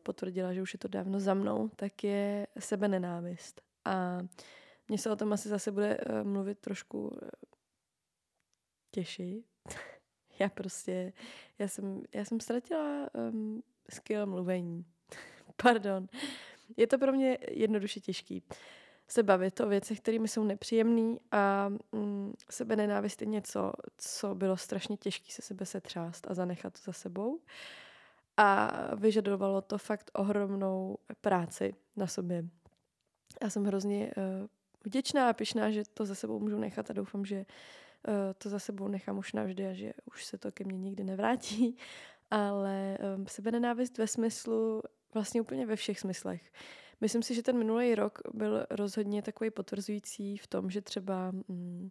potvrdila, 0.02 0.52
že 0.52 0.62
už 0.62 0.72
je 0.72 0.78
to 0.78 0.88
dávno 0.88 1.20
za 1.20 1.34
mnou, 1.34 1.68
tak 1.76 2.04
je 2.04 2.46
sebenenávist. 2.58 3.60
A 3.84 4.18
mně 4.88 4.98
se 4.98 5.10
o 5.10 5.16
tom 5.16 5.32
asi 5.32 5.48
zase 5.48 5.72
bude 5.72 5.98
uh, 5.98 6.28
mluvit 6.28 6.58
trošku 6.58 7.08
uh, 7.08 7.18
těžší. 8.90 9.44
já 10.38 10.48
prostě, 10.48 11.12
já 11.58 11.68
jsem, 11.68 12.02
já 12.14 12.24
jsem 12.24 12.40
ztratila 12.40 13.08
um, 13.14 13.62
skill 13.90 14.26
mluvení. 14.26 14.84
Pardon. 15.62 16.06
Je 16.76 16.86
to 16.86 16.98
pro 16.98 17.12
mě 17.12 17.38
jednoduše 17.50 18.00
těžký 18.00 18.42
se 19.08 19.22
bavit 19.22 19.60
o 19.60 19.66
věcech, 19.66 20.00
které 20.00 20.16
jsou 20.16 20.44
nepříjemné 20.44 21.16
a 21.30 21.68
mm, 21.92 22.34
sebenenávist 22.50 23.20
je 23.20 23.26
něco, 23.26 23.72
co 23.98 24.34
bylo 24.34 24.56
strašně 24.56 24.96
těžké 24.96 25.32
se 25.32 25.42
sebe 25.42 25.66
setřást 25.66 26.30
a 26.30 26.34
zanechat 26.34 26.72
to 26.72 26.80
za 26.84 26.92
sebou. 26.92 27.40
A 28.36 28.70
vyžadovalo 28.96 29.60
to 29.62 29.78
fakt 29.78 30.10
ohromnou 30.14 30.98
práci 31.20 31.74
na 31.96 32.06
sobě. 32.06 32.44
Já 33.42 33.50
jsem 33.50 33.64
hrozně 33.64 34.10
uh, 34.16 34.46
vděčná 34.84 35.28
a 35.28 35.32
pišná, 35.32 35.70
že 35.70 35.82
to 35.94 36.04
za 36.04 36.14
sebou 36.14 36.40
můžu 36.40 36.58
nechat 36.58 36.90
a 36.90 36.92
doufám, 36.92 37.24
že 37.24 37.36
uh, 37.36 38.14
to 38.38 38.48
za 38.48 38.58
sebou 38.58 38.88
nechám 38.88 39.18
už 39.18 39.32
navždy 39.32 39.66
a 39.66 39.72
že 39.72 39.92
už 40.04 40.24
se 40.24 40.38
to 40.38 40.52
ke 40.52 40.64
mně 40.64 40.78
nikdy 40.78 41.04
nevrátí. 41.04 41.76
Ale 42.30 42.98
um, 43.16 43.26
sebenenávist 43.26 43.98
ve 43.98 44.06
smyslu, 44.06 44.82
vlastně 45.14 45.40
úplně 45.40 45.66
ve 45.66 45.76
všech 45.76 46.00
smyslech. 46.00 46.52
Myslím 47.04 47.22
si, 47.22 47.34
že 47.34 47.42
ten 47.42 47.58
minulý 47.58 47.94
rok 47.94 48.18
byl 48.34 48.66
rozhodně 48.70 49.22
takový 49.22 49.50
potvrzující 49.50 50.36
v 50.36 50.46
tom, 50.46 50.70
že 50.70 50.80
třeba 50.80 51.30
mm, 51.30 51.90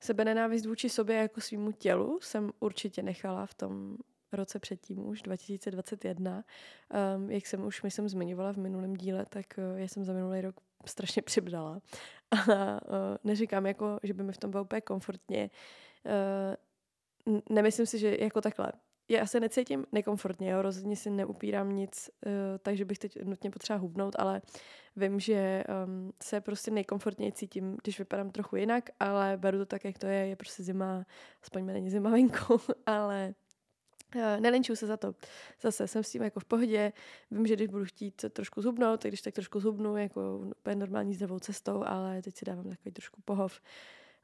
sebenenávist 0.00 0.66
vůči 0.66 0.88
sobě 0.88 1.16
jako 1.16 1.40
svýmu 1.40 1.72
tělu 1.72 2.18
jsem 2.22 2.50
určitě 2.60 3.02
nechala 3.02 3.46
v 3.46 3.54
tom 3.54 3.96
roce 4.32 4.58
předtím 4.58 5.08
už, 5.08 5.22
2021. 5.22 6.32
Um, 6.34 6.42
ehm, 6.90 7.30
jak 7.30 7.46
jsem 7.46 7.64
už, 7.66 7.82
myslím, 7.82 8.08
zmiňovala 8.08 8.52
v 8.52 8.56
minulém 8.56 8.94
díle, 8.94 9.26
tak 9.28 9.46
uh, 9.58 9.78
já 9.78 9.88
jsem 9.88 10.04
za 10.04 10.12
minulý 10.12 10.40
rok 10.40 10.60
strašně 10.86 11.22
přibdala. 11.22 11.80
A 12.30 12.38
uh, 12.40 12.98
neříkám 13.24 13.66
jako, 13.66 13.98
že 14.02 14.14
by 14.14 14.22
mi 14.22 14.32
v 14.32 14.38
tom 14.38 14.50
bylo 14.50 14.62
úplně 14.62 14.80
komfortně. 14.80 15.50
Uh, 17.26 17.40
nemyslím 17.50 17.86
si, 17.86 17.98
že 17.98 18.16
jako 18.20 18.40
takhle. 18.40 18.72
Já 19.08 19.22
asi 19.22 19.40
necítím 19.40 19.86
nekomfortně, 19.92 20.50
jo, 20.50 20.62
rozhodně 20.62 20.96
si 20.96 21.10
neupírám 21.10 21.76
nic, 21.76 22.10
uh, 22.26 22.32
takže 22.62 22.84
bych 22.84 22.98
teď 22.98 23.22
nutně 23.24 23.50
potřeba 23.50 23.78
hubnout, 23.78 24.16
ale 24.18 24.42
vím, 24.96 25.20
že 25.20 25.64
um, 25.86 26.12
se 26.22 26.40
prostě 26.40 26.70
nejkomfortněji 26.70 27.32
cítím, 27.32 27.76
když 27.82 27.98
vypadám 27.98 28.30
trochu 28.30 28.56
jinak, 28.56 28.90
ale 29.00 29.36
beru 29.36 29.58
to 29.58 29.66
tak, 29.66 29.84
jak 29.84 29.98
to 29.98 30.06
je, 30.06 30.26
je 30.26 30.36
prostě 30.36 30.62
zima, 30.62 31.06
aspoň 31.42 31.64
mi 31.64 31.72
není 31.72 31.90
zima 31.90 32.10
venku, 32.10 32.60
ale 32.86 33.34
Uh, 34.16 34.40
nelenčuju 34.40 34.76
se 34.76 34.86
za 34.86 34.96
to. 34.96 35.14
Zase 35.60 35.88
jsem 35.88 36.02
s 36.02 36.10
tím 36.10 36.22
jako 36.22 36.40
v 36.40 36.44
pohodě. 36.44 36.92
Vím, 37.30 37.46
že 37.46 37.56
když 37.56 37.68
budu 37.68 37.84
chtít 37.84 38.24
trošku 38.30 38.62
zhubnout, 38.62 39.00
tak 39.00 39.10
když 39.10 39.22
tak 39.22 39.34
trošku 39.34 39.60
zhubnu, 39.60 39.96
jako 39.96 40.38
úplně 40.60 40.76
normální 40.76 41.14
zdravou 41.14 41.38
cestou, 41.38 41.84
ale 41.86 42.22
teď 42.22 42.36
si 42.36 42.44
dávám 42.44 42.68
takový 42.68 42.92
trošku 42.92 43.20
pohov. 43.24 43.60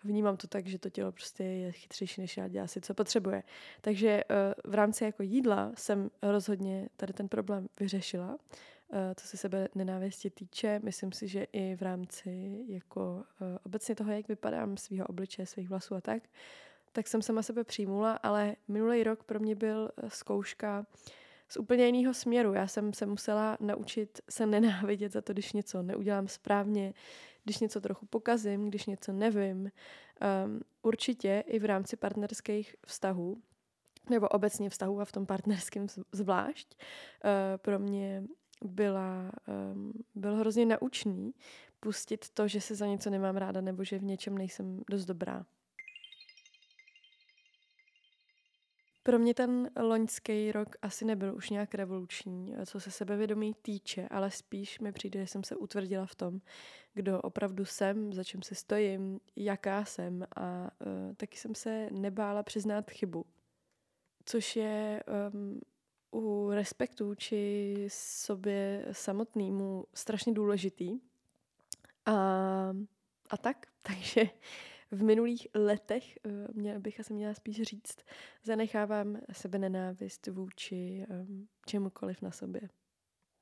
Vnímám 0.04 0.37
to 0.37 0.47
tak, 0.47 0.66
že 0.66 0.78
to 0.78 0.90
tělo 0.90 1.12
prostě 1.12 1.45
je 1.45 1.73
chytřejší, 1.73 2.21
než 2.21 2.37
já 2.37 2.49
dělá 2.49 2.66
si, 2.66 2.80
co 2.80 2.95
potřebuje. 2.95 3.42
Takže 3.80 4.25
uh, 4.25 4.71
v 4.73 4.75
rámci 4.75 5.04
jako 5.04 5.23
jídla 5.23 5.73
jsem 5.75 6.11
rozhodně 6.23 6.88
tady 6.97 7.12
ten 7.12 7.28
problém 7.28 7.69
vyřešila. 7.80 8.28
Uh, 8.28 8.99
co 9.16 9.26
se 9.26 9.37
sebe 9.37 9.69
nenávisti 9.75 10.30
týče, 10.30 10.80
myslím 10.83 11.12
si, 11.12 11.28
že 11.28 11.45
i 11.52 11.76
v 11.76 11.83
rámci 11.83 12.64
jako 12.69 13.25
uh, 13.40 13.47
obecně 13.66 13.95
toho, 13.95 14.12
jak 14.12 14.28
vypadám, 14.28 14.76
svého 14.76 15.07
obličeje, 15.07 15.47
svých 15.47 15.69
vlasů 15.69 15.95
a 15.95 16.00
tak, 16.00 16.23
tak 16.92 17.09
jsem 17.09 17.23
sama 17.23 17.42
sebe 17.42 17.64
přijmula, 17.64 18.12
ale 18.12 18.57
minulý 18.69 19.02
rok 19.02 19.25
pro 19.25 19.40
mě 19.40 19.54
byl 19.54 19.90
eh, 19.97 20.11
zkouška 20.11 20.87
z 21.49 21.57
úplně 21.57 21.87
jiného 21.87 22.14
směru. 22.14 22.54
Já 22.54 22.66
jsem 22.66 22.92
se 22.92 23.07
musela 23.07 23.57
naučit 23.61 24.21
se 24.30 24.47
nenávidět 24.47 25.12
za 25.12 25.21
to, 25.21 25.33
když 25.33 25.52
něco 25.52 25.83
neudělám 25.83 26.28
správně, 26.28 26.95
když 27.44 27.59
něco 27.59 27.80
trochu 27.80 28.06
pokazím, 28.06 28.68
když 28.68 28.87
něco 28.87 29.12
nevím. 29.12 29.70
Um, 30.47 30.61
určitě 30.82 31.44
i 31.47 31.59
v 31.59 31.64
rámci 31.64 31.97
partnerských 31.97 32.76
vztahů, 32.87 33.42
nebo 34.11 34.28
obecně 34.28 34.70
vztahů 34.70 35.00
a 35.00 35.04
v 35.04 35.12
tom 35.12 35.26
partnerském 35.26 35.87
zvlášť, 36.12 36.76
uh, 36.78 37.30
pro 37.56 37.78
mě 37.78 38.25
byla, 38.64 39.32
um, 39.73 39.92
byl 40.14 40.37
hrozně 40.37 40.66
naučný 40.66 41.35
pustit 41.80 42.30
to, 42.30 42.49
že 42.49 42.61
se 42.61 42.75
za 42.75 42.87
něco 42.87 43.11
nemám 43.11 43.37
ráda 43.37 43.61
nebo 43.61 43.85
že 43.85 43.99
v 43.99 44.04
něčem 44.04 44.38
nejsem 44.38 44.80
dost 44.90 45.04
dobrá. 45.04 45.47
Pro 49.02 49.19
mě 49.19 49.35
ten 49.35 49.71
loňský 49.80 50.52
rok 50.52 50.76
asi 50.83 51.04
nebyl 51.04 51.35
už 51.35 51.50
nějak 51.50 51.75
revoluční, 51.75 52.54
co 52.66 52.80
se 52.80 52.90
sebevědomí 52.90 53.54
týče, 53.62 54.09
ale 54.11 54.30
spíš 54.30 54.80
mi 54.80 54.92
přijde, 54.92 55.21
že 55.21 55.26
jsem 55.26 55.45
se 55.45 55.57
utvrdila 55.57 56.07
v 56.07 56.14
tom, 56.14 56.40
kdo 56.95 57.21
opravdu 57.21 57.64
jsem, 57.64 58.12
za 58.12 58.25
čím 58.25 58.42
se 58.42 58.54
stojím, 58.54 59.21
jaká 59.37 59.85
jsem 59.85 60.26
a 60.37 60.71
uh, 60.87 61.14
taky 61.16 61.38
jsem 61.38 61.54
se 61.54 61.88
nebála 61.90 62.42
přiznat 62.42 62.90
chybu. 62.90 63.26
Což 64.25 64.57
je 64.57 65.02
um, 65.33 65.61
u 66.14 66.50
respektu 66.50 67.14
či 67.14 67.75
sobě 67.88 68.87
samotnému 68.92 69.85
strašně 69.95 70.33
důležitý. 70.33 71.00
A, 72.07 72.14
a 73.30 73.37
tak, 73.37 73.66
takže 73.83 74.30
v 74.90 75.02
minulých 75.02 75.49
letech, 75.54 76.16
eh, 76.16 76.30
měl 76.52 76.80
bych 76.80 77.00
asi 77.00 77.14
měla 77.14 77.35
spíš 77.35 77.62
říct, 77.62 77.97
zanechávám 78.44 79.18
sebe 79.32 79.59
nenávist 79.59 80.26
vůči 80.26 81.06
um, 81.11 81.49
čemukoliv 81.66 82.23
na 82.23 82.30
sobě. 82.30 82.61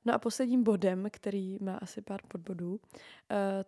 No 0.05 0.13
a 0.13 0.19
posledním 0.19 0.63
bodem, 0.63 1.07
který 1.11 1.57
má 1.61 1.77
asi 1.77 2.01
pár 2.01 2.21
podbodů, 2.27 2.71
uh, 2.71 2.79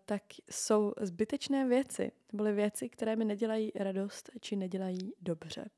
tak 0.05 0.23
jsou 0.51 0.93
zbytečné 1.01 1.67
věci. 1.67 2.11
Byly 2.33 2.53
věci, 2.53 2.89
které 2.89 3.15
mi 3.15 3.25
nedělají 3.25 3.71
radost 3.75 4.29
či 4.41 4.55
nedělají 4.55 5.13
dobře. 5.21 5.69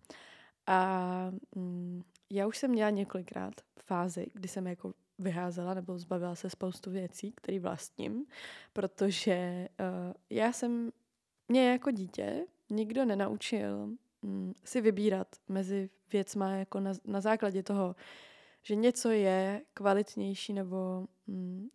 A 0.67 1.31
um, 1.55 2.03
já 2.29 2.47
už 2.47 2.57
jsem 2.57 2.71
měla 2.71 2.89
několikrát 2.89 3.53
fázi, 3.79 4.27
kdy 4.33 4.47
jsem 4.47 4.67
jako 4.67 4.93
vyházela 5.19 5.73
nebo 5.73 5.97
zbavila 5.97 6.35
se 6.35 6.49
spoustu 6.49 6.91
věcí, 6.91 7.31
které 7.31 7.59
vlastním, 7.59 8.25
protože 8.73 9.67
uh, 9.79 10.13
já 10.29 10.53
jsem 10.53 10.91
mě 11.47 11.69
jako 11.71 11.91
dítě 11.91 12.45
nikdo 12.69 13.05
nenaučil 13.05 13.89
mm, 14.21 14.53
si 14.63 14.81
vybírat 14.81 15.27
mezi 15.47 15.89
věcma 16.11 16.55
jako 16.55 16.79
na, 16.79 16.93
na 17.05 17.21
základě 17.21 17.63
toho, 17.63 17.95
že 18.61 18.75
něco 18.75 19.09
je 19.09 19.61
kvalitnější 19.73 20.53
nebo 20.53 21.07
mm, 21.27 21.67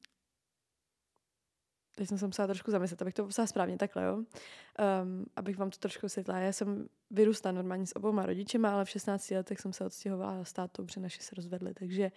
teď 1.99 2.09
jsem 2.09 2.19
se 2.19 2.27
musela 2.27 2.47
trošku 2.47 2.71
zamyslet, 2.71 3.03
abych 3.03 3.15
to 3.15 3.23
popsala 3.23 3.47
správně 3.47 3.79
takhle, 3.79 4.05
jo. 4.05 4.17
Um, 4.17 5.27
abych 5.37 5.59
vám 5.59 5.71
to 5.71 5.79
trošku 5.79 6.07
vysvětlila. 6.07 6.39
Já 6.39 6.53
jsem 6.53 6.89
vyrůstala 7.11 7.53
normálně 7.53 7.87
s 7.87 7.97
obouma 7.97 8.27
rodičema, 8.27 8.73
ale 8.73 8.85
v 8.85 8.91
16 8.91 9.31
letech 9.31 9.61
jsem 9.61 9.73
se 9.73 9.85
odstěhovala 9.85 10.45
s 10.45 10.53
tátou, 10.53 10.85
protože 10.85 11.01
naši 11.01 11.23
se 11.23 11.35
rozvedli. 11.35 11.75
Takže 11.75 12.13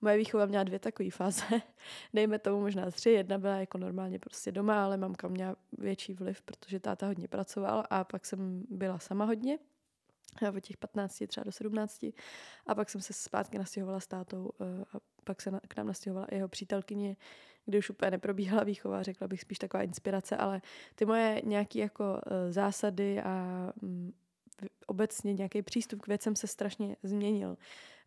moje 0.00 0.16
výchova 0.16 0.46
měla 0.46 0.64
dvě 0.64 0.78
takové 0.78 1.10
fáze. 1.10 1.44
Dejme 2.14 2.38
tomu 2.38 2.60
možná 2.60 2.90
tři. 2.90 3.10
Jedna 3.10 3.38
byla 3.38 3.56
jako 3.56 3.78
normálně 3.78 4.18
prostě 4.18 4.52
doma, 4.52 4.84
ale 4.84 4.96
mamka 4.96 5.28
měla 5.28 5.56
větší 5.78 6.14
vliv, 6.14 6.42
protože 6.42 6.80
táta 6.80 7.06
hodně 7.06 7.28
pracoval 7.28 7.84
a 7.90 8.04
pak 8.04 8.26
jsem 8.26 8.64
byla 8.70 8.98
sama 8.98 9.24
hodně 9.24 9.58
od 10.56 10.60
těch 10.60 10.76
15 10.76 11.22
třeba 11.28 11.44
do 11.44 11.52
17 11.52 12.02
a 12.66 12.74
pak 12.74 12.90
jsem 12.90 13.00
se 13.00 13.12
zpátky 13.12 13.58
nastěhovala 13.58 14.00
s 14.00 14.06
tátou 14.06 14.50
eh, 14.60 14.84
a 14.92 15.00
pak 15.24 15.42
se 15.42 15.50
k 15.68 15.76
nám 15.76 15.86
nastěhovala 15.86 16.26
jeho 16.30 16.48
přítelkyně, 16.48 17.16
kdy 17.66 17.78
už 17.78 17.90
úplně 17.90 18.10
neprobíhala 18.10 18.64
výchova, 18.64 19.02
řekla 19.02 19.28
bych 19.28 19.40
spíš 19.40 19.58
taková 19.58 19.82
inspirace, 19.82 20.36
ale 20.36 20.62
ty 20.94 21.04
moje 21.04 21.42
nějaké 21.44 21.78
jako 21.78 22.20
eh, 22.26 22.52
zásady 22.52 23.22
a 23.22 23.72
mm, 23.82 24.12
obecně 24.86 25.32
nějaký 25.32 25.62
přístup 25.62 26.02
k 26.02 26.08
věcem 26.08 26.36
se 26.36 26.46
strašně 26.46 26.96
změnil 27.02 27.56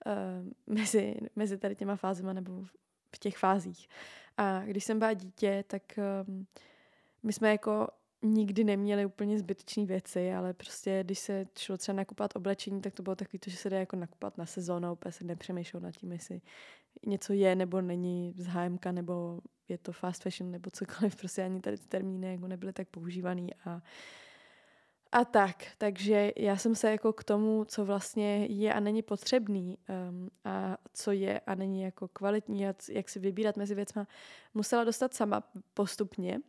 uh, 0.06 0.74
mezi, 0.75 1.16
mezi 1.36 1.58
tady 1.58 1.75
těma 1.75 1.96
fázema 1.96 2.34
nebo 2.34 2.63
v 3.16 3.20
těch 3.20 3.38
fázích. 3.38 3.88
A 4.38 4.60
když 4.66 4.84
jsem 4.84 5.00
byla 5.00 5.13
dítě, 5.13 5.63
tak 5.68 5.84
um, 6.28 6.48
my 7.24 7.34
jsme 7.34 7.51
jako 7.51 7.88
nikdy 8.22 8.64
neměli 8.64 9.06
úplně 9.06 9.40
zbytečné 9.40 9.86
věci, 9.86 10.34
ale 10.34 10.54
prostě 10.54 11.04
když 11.04 11.20
se 11.20 11.48
šlo 11.58 11.78
třeba 11.78 11.96
nakupovat 11.96 12.36
oblečení, 12.36 12.82
tak 12.82 12.94
to 12.94 13.04
bylo 13.04 13.16
takový 13.16 13.40
to, 13.40 13.50
že 13.50 13.58
se 13.58 13.70
jde 13.70 13.80
jako 13.80 13.96
nakupovat 13.96 14.38
na 14.38 14.46
sezónu, 14.46 14.94
úplně 14.94 15.12
se 15.12 15.24
nepřemýšlel 15.24 15.82
nad 15.82 15.92
tím, 15.92 16.12
jestli 16.12 16.42
něco 17.06 17.34
je 17.34 17.56
nebo 17.56 17.82
není 17.82 18.34
z 18.38 18.46
HMK, 18.46 18.86
nebo 18.86 19.40
je 19.70 19.78
to 19.78 19.92
fast 19.92 20.24
fashion, 20.24 20.52
nebo 20.52 20.70
cokoliv, 20.70 21.16
prostě 21.20 21.44
ani 21.44 21.60
tady 21.60 21.78
ty 21.78 21.88
termíny 21.88 22.32
jako 22.32 22.48
nebyly 22.48 22.74
tak 22.74 22.88
používaný 22.88 23.50
a 23.66 23.82
a 25.12 25.26
tak, 25.26 25.56
takže 25.78 26.32
já 26.36 26.58
jsem 26.58 26.76
se 26.76 26.92
jako 26.92 27.14
k 27.14 27.24
tomu, 27.24 27.66
co 27.66 27.86
vlastně 27.86 28.46
je 28.46 28.74
a 28.74 28.80
není 28.80 29.02
potřebný 29.02 29.78
um, 30.10 30.30
a 30.46 30.78
co 30.94 31.12
je 31.12 31.40
a 31.40 31.56
není 31.56 31.82
jako 31.82 32.08
kvalitní 32.08 32.68
a 32.68 32.74
jak 32.90 33.10
si 33.10 33.20
vybírat 33.20 33.58
mezi 33.58 33.76
věcma, 33.76 34.08
musela 34.54 34.84
dostat 34.84 35.14
sama 35.14 35.44
postupně. 35.74 36.40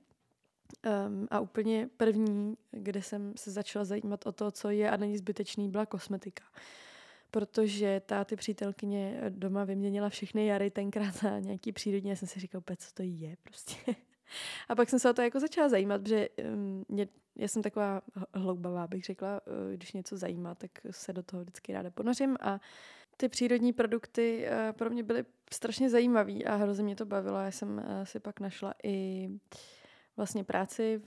Um, 1.07 1.29
a 1.31 1.41
úplně 1.41 1.89
první, 1.97 2.57
kde 2.71 3.03
jsem 3.03 3.33
se 3.37 3.50
začala 3.50 3.85
zajímat 3.85 4.27
o 4.27 4.33
to, 4.33 4.50
co 4.50 4.71
je 4.71 4.91
a 4.91 4.97
není 4.97 5.19
zbytečný, 5.19 5.69
byla 5.69 5.87
kosmetika. 5.87 6.45
Protože 7.31 8.03
ta 8.07 8.25
ty 8.25 8.37
přítelkyně 8.37 9.23
doma 9.29 9.65
vyměnila 9.65 10.09
všechny 10.09 10.47
jary 10.47 10.71
tenkrát 10.71 11.15
za 11.15 11.39
nějaký 11.39 11.73
přírodní. 11.73 12.11
Já 12.11 12.17
jsem 12.17 12.29
si 12.29 12.41
říkala, 12.41 12.62
co 12.77 12.95
to 12.95 13.03
je 13.03 13.37
prostě. 13.43 13.95
A 14.69 14.75
pak 14.75 14.91
jsem 14.91 14.99
se 14.99 15.11
o 15.11 15.12
to 15.12 15.23
jako 15.23 15.41
začala 15.41 15.69
zajímat, 15.69 16.00
um, 16.55 16.85
mě, 16.89 17.09
já 17.37 17.49
jsem 17.49 17.62
taková 17.62 18.03
hloubavá, 18.35 18.87
bych 18.87 19.05
řekla, 19.05 19.41
uh, 19.47 19.75
když 19.75 19.93
něco 19.93 20.17
zajímá, 20.17 20.55
tak 20.55 20.71
se 20.91 21.12
do 21.12 21.23
toho 21.23 21.43
vždycky 21.43 21.73
ráda 21.73 21.91
ponořím 21.91 22.37
a 22.41 22.61
ty 23.17 23.29
přírodní 23.29 23.73
produkty 23.73 24.47
uh, 24.47 24.73
pro 24.73 24.91
mě 24.91 25.03
byly 25.03 25.25
strašně 25.53 25.91
zajímavý 25.91 26.47
a 26.47 26.57
hrozně 26.57 26.85
mě 26.85 26.97
to 26.97 27.07
bavilo. 27.07 27.39
Já 27.39 27.50
jsem 27.50 27.79
uh, 27.79 28.05
si 28.05 28.21
pak 28.21 28.41
našla 28.41 28.75
i 28.85 29.29
vlastně 30.17 30.45
práci 30.45 31.00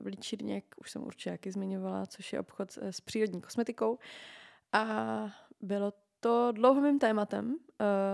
v 0.00 0.06
Líčírně, 0.06 0.54
jak 0.54 0.64
už 0.76 0.90
jsem 0.90 1.04
určitě 1.04 1.30
jaký 1.30 1.50
zmiňovala, 1.50 2.06
což 2.06 2.32
je 2.32 2.40
obchod 2.40 2.78
s 2.78 3.00
přírodní 3.00 3.40
kosmetikou. 3.40 3.98
A 4.72 4.84
bylo 5.60 5.92
to 6.20 6.52
dlouho 6.52 6.80
mým 6.80 6.98
tématem. 6.98 7.46
Uh, 7.46 7.56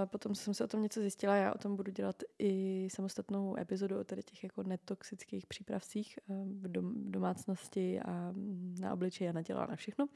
potom 0.06 0.35
jsem 0.35 0.54
se 0.54 0.64
o 0.64 0.66
tom 0.66 0.82
něco 0.82 1.00
zjistila. 1.00 1.35
Já 1.35 1.54
o 1.54 1.58
tom 1.58 1.76
budu 1.76 1.92
dělat 1.92 2.16
i 2.38 2.88
samostatnou 2.90 3.58
epizodu 3.58 4.00
o 4.00 4.04
tady 4.04 4.23
těch 4.23 4.44
jako 4.44 4.62
netoxických 4.62 5.47
přípravcích 5.47 6.18
uh, 6.26 6.37
v, 6.37 6.68
dom- 6.68 7.06
v 7.06 7.11
domácnosti 7.11 8.00
a 8.00 8.32
na 8.80 8.92
obličeji 8.92 9.30
a 9.30 9.32
na 9.32 9.42
tělo 9.42 9.61
a 9.61 9.66
na 9.66 9.76
všechno. 9.76 10.06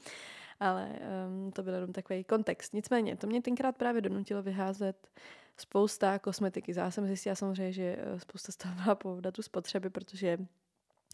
Ale 0.59 0.99
um, 1.27 1.51
to 1.51 1.63
byl 1.63 1.73
jenom 1.73 1.93
takový 1.93 2.23
kontext. 2.23 2.73
Nicméně, 2.73 3.15
to 3.15 3.27
mě 3.27 3.41
tenkrát 3.41 3.77
právě 3.77 4.01
donutilo 4.01 4.43
vyházet 4.43 5.07
spousta 5.57 6.19
kosmetiky. 6.19 6.73
Já 6.77 6.91
jsem 6.91 7.07
zjistila 7.07 7.35
samozřejmě, 7.35 7.73
že 7.73 7.97
spousta 8.17 8.51
z 8.51 8.55
toho 8.55 8.75
byla 8.83 8.95
po 8.95 9.17
datu 9.21 9.41
spotřeby, 9.41 9.89
protože 9.89 10.37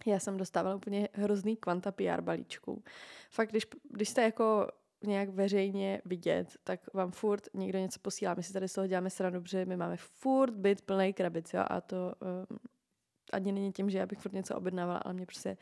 já 0.05 0.19
jsem 0.19 0.37
dostávala 0.37 0.75
úplně 0.75 1.09
hrozný 1.13 1.57
kvanta 1.57 1.91
PR 1.91 2.21
balíčků. 2.21 2.83
Fakt, 3.29 3.49
když, 3.49 3.67
když 3.91 4.09
jste 4.09 4.21
jako 4.21 4.67
nějak 5.03 5.29
veřejně 5.29 6.01
vidět, 6.05 6.57
tak 6.63 6.93
vám 6.93 7.11
furt 7.11 7.47
někdo 7.53 7.79
něco 7.79 7.99
posílá. 7.99 8.33
My 8.33 8.43
si 8.43 8.53
tady 8.53 8.67
z 8.67 8.73
toho 8.73 8.87
děláme 8.87 9.09
srandu, 9.09 9.41
protože 9.41 9.65
my 9.65 9.77
máme 9.77 9.97
furt 9.97 10.53
byt 10.53 10.81
plný 10.81 11.13
krabic, 11.13 11.53
jo, 11.53 11.63
a 11.67 11.81
to 11.81 12.13
um, 12.49 12.59
ani 13.33 13.51
není 13.51 13.71
tím, 13.71 13.89
že 13.89 13.97
já 13.97 14.05
bych 14.05 14.19
furt 14.19 14.33
něco 14.33 14.55
objednávala, 14.55 14.99
ale 14.99 15.13
mě 15.13 15.25
prostě 15.25 15.57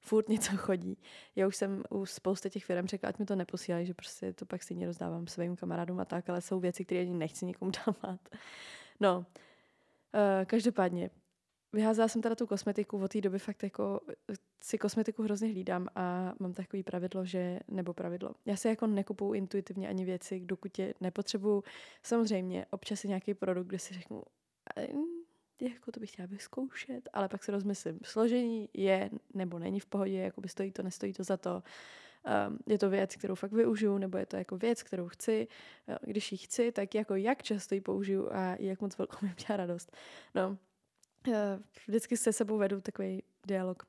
furt 0.00 0.28
něco 0.28 0.56
chodí. 0.56 0.98
Já 1.36 1.46
už 1.46 1.56
jsem 1.56 1.82
u 1.90 2.06
spousty 2.06 2.50
těch 2.50 2.64
firm 2.64 2.86
řekla, 2.86 3.08
ať 3.08 3.18
mi 3.18 3.24
to 3.24 3.36
neposílají, 3.36 3.86
že 3.86 3.94
prostě 3.94 4.32
to 4.32 4.46
pak 4.46 4.62
stejně 4.62 4.86
rozdávám 4.86 5.26
svým 5.26 5.56
kamarádům 5.56 6.00
a 6.00 6.04
tak, 6.04 6.30
ale 6.30 6.40
jsou 6.40 6.60
věci, 6.60 6.84
které 6.84 7.00
ani 7.00 7.14
nechci 7.14 7.46
nikomu 7.46 7.70
dávat. 7.86 8.20
No, 9.00 9.18
uh, 9.18 9.24
každopádně, 10.46 11.10
vyházela 11.72 12.08
jsem 12.08 12.22
teda 12.22 12.34
tu 12.34 12.46
kosmetiku, 12.46 13.02
od 13.02 13.12
té 13.12 13.20
doby 13.20 13.38
fakt 13.38 13.62
jako 13.62 14.00
eh, 14.08 14.34
si 14.62 14.78
kosmetiku 14.78 15.22
hrozně 15.22 15.48
hlídám 15.48 15.88
a 15.94 16.32
mám 16.38 16.52
takový 16.52 16.82
pravidlo, 16.82 17.24
že, 17.24 17.60
nebo 17.68 17.94
pravidlo, 17.94 18.30
já 18.46 18.56
si 18.56 18.68
jako 18.68 18.86
nekupuju 18.86 19.32
intuitivně 19.32 19.88
ani 19.88 20.04
věci, 20.04 20.40
dokud 20.40 20.78
je 20.78 20.94
nepotřebuju. 21.00 21.64
Samozřejmě, 22.02 22.66
občas 22.70 23.04
je 23.04 23.08
nějaký 23.08 23.34
produkt, 23.34 23.66
kde 23.66 23.78
si 23.78 23.94
řeknu, 23.94 24.22
jako 25.68 25.92
to 25.92 26.00
bych 26.00 26.10
chtěla 26.10 26.26
vyzkoušet, 26.26 27.08
ale 27.12 27.28
pak 27.28 27.44
si 27.44 27.52
rozmyslím, 27.52 28.00
složení 28.02 28.68
je 28.74 29.10
nebo 29.34 29.58
není 29.58 29.80
v 29.80 29.86
pohodě, 29.86 30.18
jako 30.18 30.40
by 30.40 30.48
stojí 30.48 30.72
to, 30.72 30.82
nestojí 30.82 31.12
to 31.12 31.24
za 31.24 31.36
to, 31.36 31.62
um, 32.48 32.58
je 32.66 32.78
to 32.78 32.90
věc, 32.90 33.16
kterou 33.16 33.34
fakt 33.34 33.52
využiju, 33.52 33.98
nebo 33.98 34.18
je 34.18 34.26
to 34.26 34.36
jako 34.36 34.56
věc, 34.56 34.82
kterou 34.82 35.08
chci, 35.08 35.48
když 36.02 36.32
ji 36.32 36.38
chci, 36.38 36.72
tak 36.72 36.94
jako 36.94 37.14
jak 37.14 37.42
často 37.42 37.74
ji 37.74 37.80
použiju 37.80 38.32
a 38.32 38.56
jak 38.58 38.80
moc 38.80 38.98
velkou 38.98 39.26
mi 39.26 39.32
udělá 39.38 39.56
radost. 39.56 39.96
No, 40.34 40.58
Eh, 41.28 41.58
vždycky 41.86 42.16
se 42.16 42.32
sebou 42.32 42.58
vedu 42.58 42.80
takový 42.80 43.22
dialog 43.46 43.86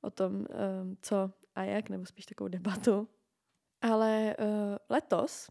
o 0.00 0.10
tom, 0.10 0.46
ehm, 0.50 0.96
co 1.02 1.30
a 1.54 1.62
jak, 1.62 1.88
nebo 1.88 2.06
spíš 2.06 2.26
takovou 2.26 2.48
debatu. 2.48 3.08
Ale 3.82 4.36
uh, 4.38 4.76
letos, 4.88 5.50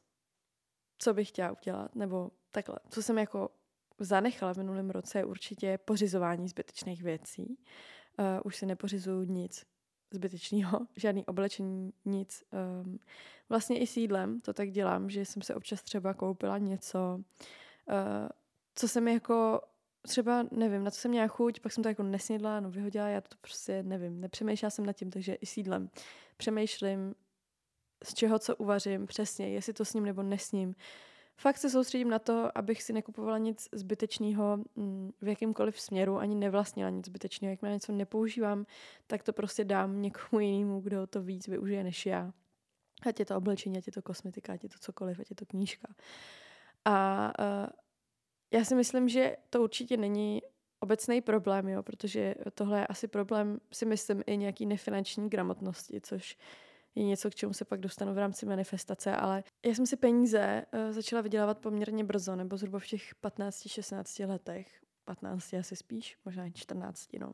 co 0.97 1.13
bych 1.13 1.29
chtěla 1.29 1.51
udělat, 1.51 1.95
nebo 1.95 2.31
takhle, 2.51 2.75
co 2.89 3.03
jsem 3.03 3.17
jako 3.17 3.49
zanechala 3.99 4.53
v 4.53 4.57
minulém 4.57 4.89
roce, 4.89 5.19
je 5.19 5.25
určitě 5.25 5.77
pořizování 5.85 6.49
zbytečných 6.49 7.03
věcí. 7.03 7.57
Uh, 8.19 8.25
už 8.43 8.55
si 8.55 8.65
nepořizuju 8.65 9.23
nic 9.23 9.65
zbytečného, 10.11 10.87
žádný 10.95 11.25
oblečení, 11.25 11.93
nic. 12.05 12.43
Um, 12.83 12.99
vlastně 13.49 13.79
i 13.79 13.87
sídlem 13.87 14.41
to 14.41 14.53
tak 14.53 14.71
dělám, 14.71 15.09
že 15.09 15.25
jsem 15.25 15.41
se 15.41 15.55
občas 15.55 15.83
třeba 15.83 16.13
koupila 16.13 16.57
něco, 16.57 17.19
uh, 17.19 18.29
co 18.75 18.87
jsem 18.87 19.07
jako 19.07 19.61
třeba 20.01 20.45
nevím, 20.51 20.83
na 20.83 20.91
co 20.91 20.99
jsem 20.99 21.11
měla 21.11 21.27
chuť, 21.27 21.59
pak 21.59 21.71
jsem 21.71 21.83
to 21.83 21.89
jako 21.89 22.03
nesnědla, 22.03 22.59
no 22.59 22.71
vyhodila, 22.71 23.07
já 23.07 23.21
to 23.21 23.35
prostě 23.41 23.83
nevím, 23.83 24.21
nepřemýšlela 24.21 24.69
jsem 24.69 24.85
nad 24.85 24.93
tím, 24.93 25.11
takže 25.11 25.33
i 25.33 25.45
sídlem 25.45 25.89
přemýšlím, 26.37 27.15
z 28.03 28.13
čeho 28.13 28.39
co 28.39 28.55
uvařím 28.55 29.05
přesně, 29.05 29.49
jestli 29.49 29.73
to 29.73 29.85
s 29.85 29.93
ním 29.93 30.05
nebo 30.05 30.23
nesním. 30.23 30.75
Fakt 31.37 31.57
se 31.57 31.69
soustředím 31.69 32.09
na 32.09 32.19
to, 32.19 32.57
abych 32.57 32.83
si 32.83 32.93
nekupovala 32.93 33.37
nic 33.37 33.69
zbytečného 33.71 34.57
mm, 34.75 35.11
v 35.21 35.27
jakýmkoliv 35.27 35.81
směru, 35.81 36.17
ani 36.17 36.35
nevlastnila 36.35 36.89
nic 36.89 37.05
zbytečného. 37.05 37.51
Jakmile 37.51 37.73
něco 37.73 37.91
nepoužívám, 37.91 38.65
tak 39.07 39.23
to 39.23 39.33
prostě 39.33 39.63
dám 39.63 40.01
někomu 40.01 40.39
jinému, 40.39 40.81
kdo 40.81 41.07
to 41.07 41.21
víc 41.21 41.47
využije 41.47 41.83
než 41.83 42.05
já. 42.05 42.33
Ať 43.05 43.19
je 43.19 43.25
to 43.25 43.37
oblečení, 43.37 43.77
ať 43.77 43.87
je 43.87 43.93
to 43.93 44.01
kosmetika, 44.01 44.53
ať 44.53 44.63
je 44.63 44.69
to 44.69 44.77
cokoliv, 44.79 45.19
ať 45.19 45.29
je 45.29 45.35
to 45.35 45.45
knížka. 45.45 45.87
A 46.85 47.31
uh, 47.39 47.67
já 48.51 48.65
si 48.65 48.75
myslím, 48.75 49.09
že 49.09 49.35
to 49.49 49.63
určitě 49.63 49.97
není 49.97 50.41
obecný 50.79 51.21
problém, 51.21 51.67
jo, 51.67 51.83
protože 51.83 52.35
tohle 52.53 52.79
je 52.79 52.87
asi 52.87 53.07
problém, 53.07 53.59
si 53.73 53.85
myslím, 53.85 54.23
i 54.25 54.37
nějaký 54.37 54.65
nefinanční 54.65 55.29
gramotnosti, 55.29 56.01
což 56.01 56.37
je 56.95 57.03
něco, 57.03 57.29
k 57.29 57.35
čemu 57.35 57.53
se 57.53 57.65
pak 57.65 57.79
dostanu 57.79 58.13
v 58.13 58.17
rámci 58.17 58.45
manifestace, 58.45 59.15
ale 59.15 59.43
já 59.65 59.73
jsem 59.73 59.85
si 59.85 59.95
peníze 59.95 60.65
uh, 60.73 60.91
začala 60.91 61.21
vydělávat 61.21 61.59
poměrně 61.59 62.03
brzo, 62.03 62.35
nebo 62.35 62.57
zhruba 62.57 62.79
v 62.79 62.87
těch 62.87 63.15
15-16 63.23 64.27
letech. 64.27 64.67
15 65.05 65.53
asi 65.53 65.75
spíš, 65.75 66.17
možná 66.25 66.45
i 66.45 66.51
14, 66.51 67.09
no. 67.19 67.33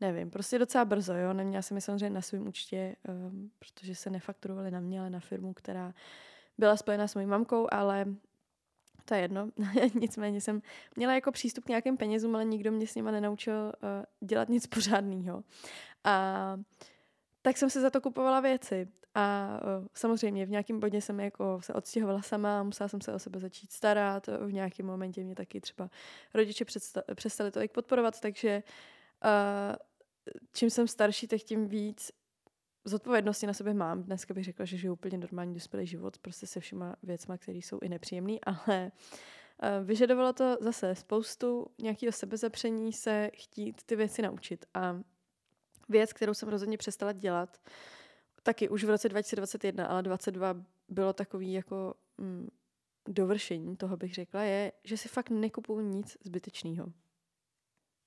Nevím, 0.00 0.30
prostě 0.30 0.58
docela 0.58 0.84
brzo, 0.84 1.14
jo. 1.14 1.32
Neměla 1.32 1.62
jsem 1.62 1.76
je 1.76 1.80
samozřejmě 1.80 2.10
na 2.10 2.22
svém 2.22 2.48
účtě, 2.48 2.96
um, 3.08 3.50
protože 3.58 3.94
se 3.94 4.10
nefakturovali 4.10 4.70
na 4.70 4.80
mě, 4.80 5.00
ale 5.00 5.10
na 5.10 5.20
firmu, 5.20 5.54
která 5.54 5.94
byla 6.58 6.76
spojená 6.76 7.08
s 7.08 7.14
mojí 7.14 7.26
mamkou, 7.26 7.68
ale 7.70 8.06
to 9.04 9.14
je 9.14 9.20
jedno. 9.20 9.50
Nicméně 10.00 10.40
jsem 10.40 10.62
měla 10.96 11.14
jako 11.14 11.32
přístup 11.32 11.64
k 11.64 11.68
nějakým 11.68 11.96
penězům, 11.96 12.34
ale 12.34 12.44
nikdo 12.44 12.72
mě 12.72 12.86
s 12.86 12.94
nima 12.94 13.10
nenaučil 13.10 13.54
uh, 13.54 14.28
dělat 14.28 14.48
nic 14.48 14.66
pořádného. 14.66 15.44
A 16.04 16.56
tak 17.42 17.56
jsem 17.56 17.70
se 17.70 17.80
za 17.80 17.90
to 17.90 18.00
kupovala 18.00 18.40
věci. 18.40 18.88
A 19.14 19.58
uh, 19.78 19.86
samozřejmě 19.94 20.46
v 20.46 20.50
nějakém 20.50 20.80
bodě 20.80 21.00
jsem 21.00 21.20
jako 21.20 21.60
se 21.62 21.74
odstěhovala 21.74 22.22
sama, 22.22 22.62
musela 22.62 22.88
jsem 22.88 23.00
se 23.00 23.12
o 23.12 23.18
sebe 23.18 23.38
začít 23.40 23.72
starat. 23.72 24.26
V 24.26 24.52
nějakém 24.52 24.86
momentě 24.86 25.24
mě 25.24 25.34
taky 25.34 25.60
třeba 25.60 25.90
rodiče 26.34 26.64
přestali 27.14 27.50
tolik 27.50 27.72
podporovat, 27.72 28.20
takže 28.20 28.62
uh, 29.24 29.76
čím 30.52 30.70
jsem 30.70 30.88
starší, 30.88 31.26
tak 31.26 31.40
tím 31.40 31.68
víc 31.68 32.12
zodpovědnosti 32.84 33.46
na 33.46 33.52
sebe 33.52 33.74
mám. 33.74 34.02
Dneska 34.02 34.34
bych 34.34 34.44
řekla, 34.44 34.64
že 34.64 34.76
žiju 34.76 34.92
úplně 34.92 35.18
normální 35.18 35.54
dospělý 35.54 35.86
život, 35.86 36.18
prostě 36.18 36.46
se 36.46 36.60
všema 36.60 36.96
věcma, 37.02 37.38
které 37.38 37.58
jsou 37.58 37.78
i 37.82 37.88
nepříjemné, 37.88 38.38
ale 38.46 38.92
uh, 39.62 39.86
vyžadovalo 39.86 40.32
to 40.32 40.56
zase 40.60 40.94
spoustu 40.94 41.66
nějakého 41.78 42.12
sebezapření 42.12 42.92
se 42.92 43.30
chtít 43.34 43.82
ty 43.82 43.96
věci 43.96 44.22
naučit. 44.22 44.66
A 44.74 45.00
věc, 45.88 46.12
kterou 46.12 46.34
jsem 46.34 46.48
rozhodně 46.48 46.78
přestala 46.78 47.12
dělat, 47.12 47.60
taky 48.42 48.68
už 48.68 48.84
v 48.84 48.90
roce 48.90 49.08
2021, 49.08 49.86
ale 49.86 50.02
2022 50.02 50.64
bylo 50.88 51.12
takový 51.12 51.52
jako 51.52 51.94
mm, 52.18 52.48
dovršení 53.08 53.76
toho 53.76 53.96
bych 53.96 54.14
řekla, 54.14 54.42
je, 54.42 54.72
že 54.84 54.96
si 54.96 55.08
fakt 55.08 55.30
nekupuju 55.30 55.80
nic 55.80 56.16
zbytečného. 56.24 56.92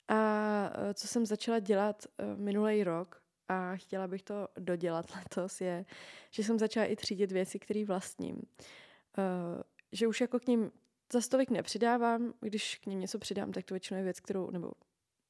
A 0.08 0.72
eh, 0.74 0.94
co 0.94 1.08
jsem 1.08 1.26
začala 1.26 1.60
dělat 1.60 2.06
uh, 2.06 2.40
minulý 2.40 2.84
rok, 2.84 3.24
a 3.48 3.76
chtěla 3.76 4.08
bych 4.08 4.24
to 4.24 4.48
dodělat 4.60 5.06
letos, 5.16 5.62
je, 5.62 5.86
že 6.32 6.44
jsem 6.44 6.60
začala 6.60 6.86
i 6.86 6.96
třídit 6.96 7.32
věci, 7.32 7.60
které 7.60 7.86
vlastním. 7.86 8.36
Uh, 8.36 9.62
že 9.92 10.08
už 10.08 10.22
jako 10.22 10.40
k 10.40 10.48
ním 10.48 10.72
za 11.14 11.22
stolik 11.22 11.50
nepřidávám, 11.50 12.34
když 12.40 12.78
k 12.78 12.86
ním 12.86 13.00
něco 13.00 13.20
přidám, 13.20 13.52
tak 13.52 13.66
to 13.66 13.74
většinou 13.74 13.98
je 13.98 14.04
věc, 14.04 14.20
kterou, 14.20 14.52
nebo 14.52 14.72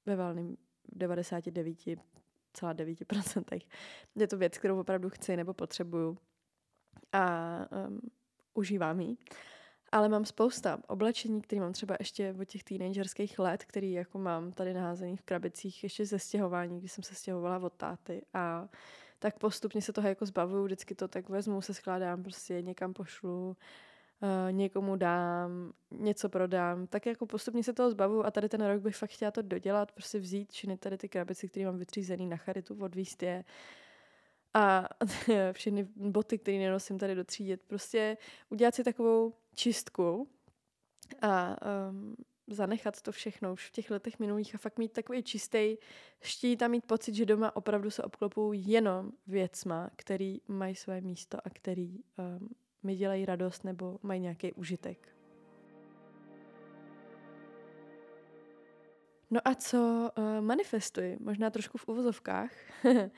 ve 0.06 0.16
valným 0.16 0.58
99,9% 2.62 3.62
je 4.16 4.28
to 4.28 4.38
věc, 4.38 4.58
kterou 4.58 4.80
opravdu 4.80 5.10
chci 5.10 5.38
nebo 5.38 5.54
potřebuju. 5.54 6.18
A 7.12 7.58
um, 7.88 8.00
užívám 8.54 9.00
ji. 9.00 9.18
Ale 9.92 10.10
mám 10.10 10.26
spousta 10.26 10.80
oblečení, 10.88 11.42
které 11.42 11.62
mám 11.62 11.74
třeba 11.74 11.96
ještě 12.00 12.36
od 12.42 12.46
těch 12.46 12.64
teenagerských 12.64 13.40
let, 13.40 13.66
který 13.66 13.92
jako 13.92 14.20
mám 14.20 14.52
tady 14.52 14.74
naházený 14.74 15.18
v 15.18 15.22
krabicích 15.22 15.84
ještě 15.84 16.06
ze 16.06 16.20
stěhování, 16.20 16.80
když 16.80 16.92
jsem 16.92 17.04
se 17.04 17.16
stěhovala 17.16 17.58
od 17.58 17.74
táty. 17.74 18.26
A 18.34 18.70
tak 19.20 19.40
postupně 19.40 19.82
se 19.82 19.94
toho 19.94 20.08
jako 20.08 20.26
zbavuju, 20.26 20.64
vždycky 20.64 20.96
to 20.96 21.08
tak 21.08 21.30
vezmu, 21.30 21.62
se 21.62 21.74
skládám, 21.74 22.24
prostě 22.24 22.62
někam 22.62 22.94
pošlu, 22.94 23.58
uh, 24.24 24.52
někomu 24.52 24.96
dám, 24.96 25.74
něco 25.92 26.30
prodám, 26.30 26.88
tak 26.88 27.06
jako 27.06 27.26
postupně 27.26 27.64
se 27.64 27.74
toho 27.74 27.92
zbavuju 27.92 28.24
a 28.24 28.32
tady 28.32 28.50
ten 28.50 28.66
rok 28.66 28.82
bych 28.82 28.96
fakt 28.96 29.10
chtěla 29.10 29.32
to 29.32 29.42
dodělat, 29.42 29.92
prostě 29.92 30.20
vzít 30.20 30.52
všechny 30.52 30.78
tady 30.78 30.98
ty 30.98 31.10
krabice, 31.10 31.48
které 31.48 31.66
mám 31.66 31.78
vytřízený 31.78 32.28
na 32.28 32.38
charitu, 32.38 32.78
odvíst 32.82 33.24
je, 33.24 33.44
a 34.54 34.90
všechny 35.52 35.88
boty, 35.96 36.38
které 36.38 36.58
nenosím 36.58 37.00
tady 37.00 37.16
dotřídit. 37.16 37.62
Prostě 37.68 38.18
udělat 38.50 38.76
si 38.76 38.84
takovou 38.84 39.34
čistku 39.56 40.30
a 41.22 41.58
um, 41.90 42.16
zanechat 42.48 43.02
to 43.02 43.12
všechno 43.12 43.54
už 43.54 43.68
v 43.68 43.72
těch 43.72 43.92
letech 43.92 44.20
minulých 44.20 44.56
a 44.56 44.58
fakt 44.58 44.78
mít 44.78 44.92
takový 44.92 45.24
čistý 45.24 45.78
štít 46.22 46.62
a 46.62 46.68
mít 46.68 46.86
pocit, 46.86 47.16
že 47.16 47.26
doma 47.26 47.56
opravdu 47.56 47.92
se 47.92 48.04
obklopují 48.04 48.70
jenom 48.70 49.12
věcma, 49.28 49.90
který 49.96 50.42
mají 50.48 50.76
své 50.76 51.02
místo 51.02 51.38
a 51.44 51.50
který 51.50 52.00
um, 52.18 52.50
mi 52.84 52.96
dělají 52.96 53.26
radost 53.26 53.64
nebo 53.64 54.00
mají 54.04 54.22
nějaký 54.22 54.54
užitek. 54.54 55.14
No 59.32 59.40
a 59.46 59.56
co 59.56 60.12
uh, 60.18 60.42
manifestuji? 60.42 61.18
Možná 61.20 61.50
trošku 61.50 61.78
v 61.78 61.88
uvozovkách. 61.88 62.52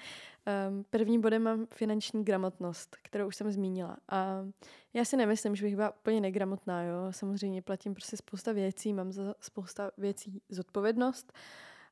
Um, 0.69 0.85
prvním 0.89 1.21
bodem 1.21 1.43
mám 1.43 1.67
finanční 1.73 2.23
gramotnost, 2.23 2.97
kterou 3.01 3.27
už 3.27 3.35
jsem 3.35 3.51
zmínila. 3.51 3.97
A 4.09 4.45
já 4.93 5.05
si 5.05 5.17
nemyslím, 5.17 5.55
že 5.55 5.65
bych 5.65 5.75
byla 5.75 5.95
úplně 5.95 6.21
negramotná, 6.21 6.83
jo. 6.83 6.95
Samozřejmě 7.11 7.61
platím 7.61 7.93
prostě 7.93 8.17
spousta 8.17 8.51
věcí, 8.51 8.93
mám 8.93 9.11
za 9.11 9.35
spousta 9.39 9.91
věcí 9.97 10.41
zodpovědnost. 10.49 11.33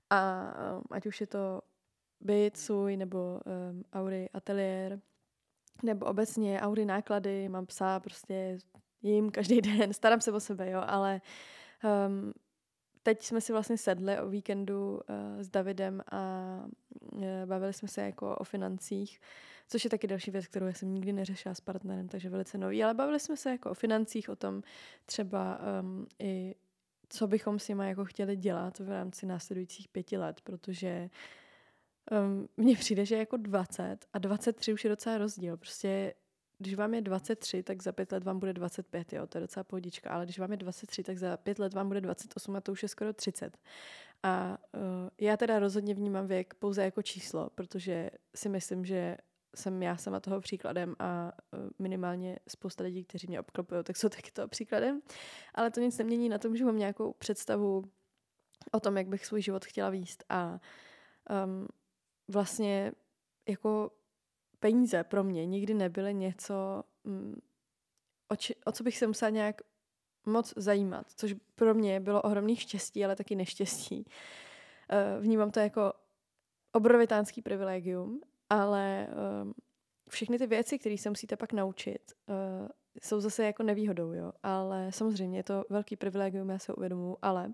A 0.09 0.41
ať 0.91 1.05
už 1.05 1.21
je 1.21 1.27
to 1.27 1.61
byt 2.19 2.57
svůj, 2.57 2.97
nebo 2.97 3.39
um, 3.45 3.83
Aury 3.93 4.29
ateliér, 4.33 5.01
nebo 5.83 6.05
obecně 6.05 6.61
Aury 6.61 6.85
náklady, 6.85 7.49
mám 7.49 7.65
psa, 7.65 7.99
prostě 7.99 8.57
jim 9.01 9.31
každý 9.31 9.61
den, 9.77 9.93
starám 9.93 10.21
se 10.21 10.31
o 10.31 10.39
sebe, 10.39 10.71
jo, 10.71 10.81
ale 10.85 11.21
um, 12.07 12.33
teď 13.03 13.23
jsme 13.23 13.41
si 13.41 13.51
vlastně 13.51 13.77
sedli 13.77 14.19
o 14.19 14.29
víkendu 14.29 14.93
uh, 14.93 15.41
s 15.41 15.49
Davidem 15.49 16.01
a 16.11 16.65
uh, 17.11 17.23
bavili 17.45 17.73
jsme 17.73 17.87
se 17.87 18.01
jako 18.01 18.35
o 18.35 18.43
financích, 18.43 19.19
což 19.67 19.83
je 19.83 19.89
taky 19.89 20.07
další 20.07 20.31
věc, 20.31 20.47
kterou 20.47 20.65
já 20.65 20.73
jsem 20.73 20.93
nikdy 20.93 21.13
neřešila 21.13 21.55
s 21.55 21.61
partnerem, 21.61 22.07
takže 22.07 22.29
velice 22.29 22.57
nový, 22.57 22.83
ale 22.83 22.93
bavili 22.93 23.19
jsme 23.19 23.37
se 23.37 23.51
jako 23.51 23.69
o 23.69 23.73
financích, 23.73 24.29
o 24.29 24.35
tom 24.35 24.61
třeba 25.05 25.59
um, 25.81 26.07
i 26.19 26.55
co 27.09 27.27
bychom 27.27 27.59
s 27.59 27.67
nimi 27.67 27.87
jako 27.87 28.05
chtěli 28.05 28.35
dělat 28.35 28.79
v 28.79 28.89
rámci 28.89 29.25
následujících 29.25 29.87
pěti 29.87 30.17
let, 30.17 30.41
protože 30.41 31.09
um, 32.11 32.47
mně 32.57 32.75
přijde, 32.75 33.05
že 33.05 33.17
jako 33.17 33.37
20 33.37 33.97
a 34.13 34.19
23 34.19 34.73
už 34.73 34.83
je 34.83 34.89
docela 34.89 35.17
rozdíl. 35.17 35.57
Prostě 35.57 36.13
když 36.57 36.75
vám 36.75 36.93
je 36.93 37.01
23, 37.01 37.63
tak 37.63 37.83
za 37.83 37.91
pět 37.91 38.11
let 38.11 38.23
vám 38.23 38.39
bude 38.39 38.53
25, 38.53 39.13
jo, 39.13 39.27
to 39.27 39.37
je 39.37 39.41
docela 39.41 39.63
pohodička, 39.63 40.09
ale 40.09 40.25
když 40.25 40.39
vám 40.39 40.51
je 40.51 40.57
23, 40.57 41.03
tak 41.03 41.17
za 41.17 41.37
pět 41.37 41.59
let 41.59 41.73
vám 41.73 41.87
bude 41.87 42.01
28 42.01 42.55
a 42.55 42.61
to 42.61 42.71
už 42.71 42.83
je 42.83 42.89
skoro 42.89 43.13
30. 43.13 43.57
A 44.23 44.57
uh, 44.73 44.81
já 45.21 45.37
teda 45.37 45.59
rozhodně 45.59 45.93
vnímám 45.93 46.27
věk 46.27 46.53
pouze 46.53 46.83
jako 46.83 47.01
číslo, 47.01 47.49
protože 47.55 48.09
si 48.35 48.49
myslím, 48.49 48.85
že 48.85 49.17
jsem 49.55 49.83
já 49.83 49.97
sama 49.97 50.19
toho 50.19 50.41
příkladem 50.41 50.95
a 50.99 51.31
uh, 51.51 51.59
minimálně 51.79 52.39
spousta 52.47 52.83
lidí, 52.83 53.03
kteří 53.03 53.27
mě 53.27 53.39
obklopují, 53.39 53.83
tak 53.83 53.97
jsou 53.97 54.09
taky 54.09 54.31
toho 54.31 54.47
příkladem. 54.47 55.01
Ale 55.55 55.71
to 55.71 55.79
nic 55.79 55.97
nemění 55.97 56.29
na 56.29 56.37
tom, 56.37 56.55
že 56.55 56.65
mám 56.65 56.77
nějakou 56.77 57.13
představu 57.13 57.83
o 58.71 58.79
tom, 58.79 58.97
jak 58.97 59.07
bych 59.07 59.25
svůj 59.25 59.41
život 59.41 59.65
chtěla 59.65 59.89
výst 59.89 60.23
a 60.29 60.59
um, 61.45 61.67
vlastně 62.27 62.91
jako 63.47 63.91
peníze 64.59 65.03
pro 65.03 65.23
mě 65.23 65.45
nikdy 65.45 65.73
nebyly 65.73 66.13
něco, 66.13 66.83
mm, 67.03 67.41
o, 68.27 68.35
či, 68.35 68.55
o 68.65 68.71
co 68.71 68.83
bych 68.83 68.97
se 68.97 69.07
musela 69.07 69.29
nějak 69.29 69.61
moc 70.25 70.53
zajímat, 70.55 71.07
což 71.15 71.35
pro 71.55 71.73
mě 71.73 71.99
bylo 71.99 72.21
ohromný 72.21 72.55
štěstí, 72.55 73.05
ale 73.05 73.15
taky 73.15 73.35
neštěstí. 73.35 74.05
Uh, 74.05 75.23
vnímám 75.23 75.51
to 75.51 75.59
jako 75.59 75.93
obrovitánský 76.71 77.41
privilegium, 77.41 78.21
ale 78.49 79.07
uh, 79.43 79.51
všechny 80.09 80.37
ty 80.37 80.47
věci, 80.47 80.79
které 80.79 80.97
se 80.97 81.09
musíte 81.09 81.35
pak 81.35 81.53
naučit, 81.53 82.11
uh, 82.27 82.67
jsou 83.01 83.19
zase 83.19 83.45
jako 83.45 83.63
nevýhodou, 83.63 84.13
jo. 84.13 84.31
Ale 84.43 84.91
samozřejmě 84.91 85.39
je 85.39 85.43
to 85.43 85.65
velký 85.69 85.95
privilegium, 85.95 86.49
já 86.49 86.59
se 86.59 86.73
uvědomuji, 86.73 87.17
ale 87.21 87.47
uh, 87.47 87.53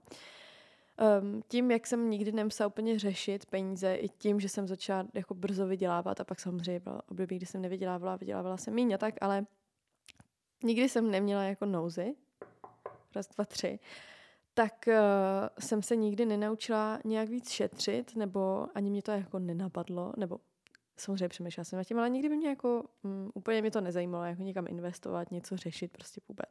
Um, 1.22 1.42
tím, 1.48 1.72
jak 1.72 1.88
jsem 1.88 2.10
nikdy 2.10 2.32
nemusela 2.32 2.68
úplně 2.68 3.00
řešit 3.00 3.46
peníze, 3.46 3.96
i 3.96 4.10
tím, 4.10 4.40
že 4.40 4.50
jsem 4.50 4.68
začala 4.68 5.08
jako 5.14 5.34
brzo 5.34 5.68
vydělávat 5.68 6.22
a 6.22 6.24
pak 6.24 6.40
samozřejmě 6.40 6.80
bylo 6.80 7.02
období, 7.08 7.36
kdy 7.36 7.46
jsem 7.46 7.62
nevydělávala, 7.62 8.16
vydělávala 8.16 8.58
jsem 8.58 8.92
a 8.94 8.98
tak, 8.98 9.16
ale 9.22 9.46
nikdy 10.64 10.90
jsem 10.90 11.12
neměla 11.12 11.44
jako 11.44 11.66
nouzy, 11.66 12.16
raz, 13.16 13.28
dva, 13.28 13.46
tři, 13.46 13.80
tak 14.54 14.74
uh, 14.88 14.94
jsem 15.60 15.84
se 15.84 15.96
nikdy 15.96 16.26
nenaučila 16.26 17.00
nějak 17.06 17.30
víc 17.30 17.50
šetřit, 17.50 18.16
nebo 18.16 18.68
ani 18.76 18.90
mě 18.90 19.02
to 19.02 19.12
jako 19.12 19.40
nenapadlo, 19.40 20.14
nebo 20.18 20.40
samozřejmě 20.98 21.30
přemýšlela 21.30 21.66
jsem 21.66 21.78
nad 21.78 21.84
tím, 21.84 22.00
ale 22.00 22.10
nikdy 22.10 22.30
by 22.30 22.38
mě 22.38 22.50
jako, 22.50 22.84
um, 23.04 23.32
úplně 23.34 23.62
mě 23.62 23.72
to 23.72 23.82
nezajímalo, 23.82 24.26
jako 24.26 24.42
někam 24.42 24.68
investovat, 24.68 25.32
něco 25.32 25.58
řešit, 25.58 25.92
prostě 25.92 26.22
vůbec. 26.28 26.50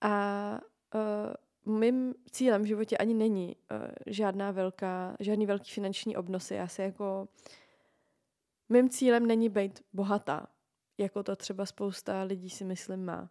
A 0.00 0.60
uh, 0.94 1.34
mým 1.64 2.14
cílem 2.30 2.62
v 2.62 2.66
životě 2.66 2.96
ani 2.96 3.14
není 3.14 3.56
uh, 3.56 3.78
žádná 4.06 4.50
velká, 4.50 5.16
žádný 5.20 5.46
velký 5.46 5.70
finanční 5.70 6.16
obnosy. 6.16 6.54
Já 6.54 6.68
se 6.68 6.82
jako... 6.82 7.28
Mým 8.68 8.88
cílem 8.88 9.26
není 9.26 9.48
být 9.48 9.84
bohatá, 9.92 10.46
jako 10.98 11.22
to 11.22 11.36
třeba 11.36 11.66
spousta 11.66 12.22
lidí 12.22 12.50
si 12.50 12.64
myslím 12.64 13.04
má. 13.04 13.30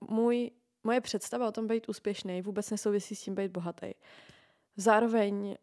Můj, 0.00 0.50
moje 0.84 1.00
představa 1.00 1.48
o 1.48 1.52
tom 1.52 1.66
být 1.66 1.88
úspěšný 1.88 2.42
vůbec 2.42 2.70
nesouvisí 2.70 3.14
s 3.14 3.22
tím 3.22 3.34
být 3.34 3.52
bohatý. 3.52 3.92
Zároveň 4.76 5.46
uh, 5.46 5.54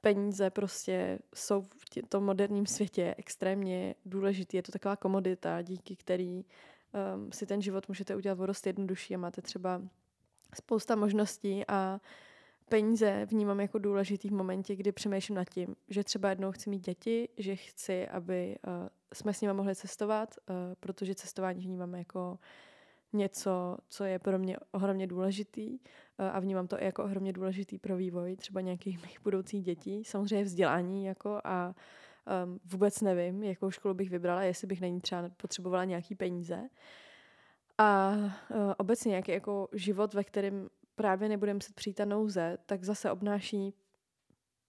peníze 0.00 0.50
prostě 0.50 1.18
jsou 1.34 1.62
v 1.62 2.08
tom 2.08 2.24
moderním 2.24 2.66
světě 2.66 3.14
extrémně 3.18 3.94
důležitý. 4.04 4.56
Je 4.56 4.62
to 4.62 4.72
taková 4.72 4.96
komodita, 4.96 5.62
díky 5.62 5.96
který 5.96 6.44
um, 7.14 7.32
si 7.32 7.46
ten 7.46 7.62
život 7.62 7.88
můžete 7.88 8.16
udělat 8.16 8.38
o 8.38 8.46
dost 8.46 8.66
jednodušší 8.66 9.14
a 9.14 9.18
máte 9.18 9.42
třeba 9.42 9.82
spousta 10.54 10.96
možností 10.96 11.64
a 11.68 12.00
peníze 12.68 13.26
vnímám 13.30 13.60
jako 13.60 13.78
důležitý 13.78 14.28
v 14.28 14.32
momentě, 14.32 14.76
kdy 14.76 14.92
přemýšlím 14.92 15.36
nad 15.36 15.50
tím, 15.50 15.76
že 15.88 16.04
třeba 16.04 16.30
jednou 16.30 16.52
chci 16.52 16.70
mít 16.70 16.84
děti, 16.84 17.28
že 17.36 17.56
chci, 17.56 18.08
aby 18.08 18.56
uh, 18.66 18.88
jsme 19.14 19.34
s 19.34 19.40
nimi 19.40 19.54
mohli 19.54 19.74
cestovat, 19.74 20.34
uh, 20.48 20.54
protože 20.80 21.14
cestování 21.14 21.64
vnímám 21.64 21.94
jako 21.94 22.38
něco, 23.12 23.76
co 23.88 24.04
je 24.04 24.18
pro 24.18 24.38
mě 24.38 24.56
ohromně 24.72 25.06
důležitý 25.06 25.70
uh, 25.70 26.26
a 26.32 26.40
vnímám 26.40 26.66
to 26.66 26.82
i 26.82 26.84
jako 26.84 27.04
ohromně 27.04 27.32
důležitý 27.32 27.78
pro 27.78 27.96
vývoj 27.96 28.36
třeba 28.36 28.60
nějakých 28.60 29.02
mých 29.02 29.20
budoucích 29.20 29.62
dětí. 29.62 30.04
Samozřejmě 30.04 30.44
vzdělání 30.44 31.04
jako 31.04 31.40
a 31.44 31.74
um, 32.44 32.60
vůbec 32.64 33.00
nevím, 33.00 33.42
jakou 33.42 33.70
školu 33.70 33.94
bych 33.94 34.10
vybrala, 34.10 34.42
jestli 34.42 34.66
bych 34.66 34.80
na 34.80 34.88
ní 34.88 35.00
třeba 35.00 35.30
potřebovala 35.36 35.84
nějaký 35.84 36.14
peníze. 36.14 36.68
A 37.80 38.10
uh, 38.10 38.72
obecně 38.78 39.08
nějaký 39.08 39.32
jako 39.32 39.68
život, 39.72 40.14
ve 40.14 40.24
kterém 40.24 40.68
právě 40.94 41.28
nebudeme 41.28 41.54
muset 41.54 41.74
přijít 41.74 41.94
ta 41.94 42.04
nouze, 42.04 42.58
tak 42.66 42.84
zase 42.84 43.10
obnáší 43.10 43.74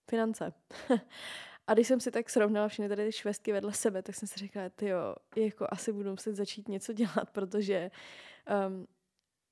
finance. 0.10 0.54
a 1.68 1.74
když 1.74 1.88
jsem 1.88 2.00
si 2.00 2.12
tak 2.12 2.30
srovnala 2.30 2.68
všechny 2.68 2.90
tady 2.90 3.06
ty 3.06 3.12
švestky 3.12 3.52
vedle 3.52 3.74
sebe, 3.74 4.02
tak 4.02 4.16
jsem 4.16 4.28
si 4.28 4.40
říkala, 4.40 4.70
ty 4.70 4.88
jo, 4.88 5.16
jako 5.36 5.68
asi 5.70 5.94
budu 5.94 6.12
muset 6.12 6.36
začít 6.36 6.68
něco 6.68 6.94
dělat, 6.94 7.30
protože 7.32 7.92
um, 8.68 8.88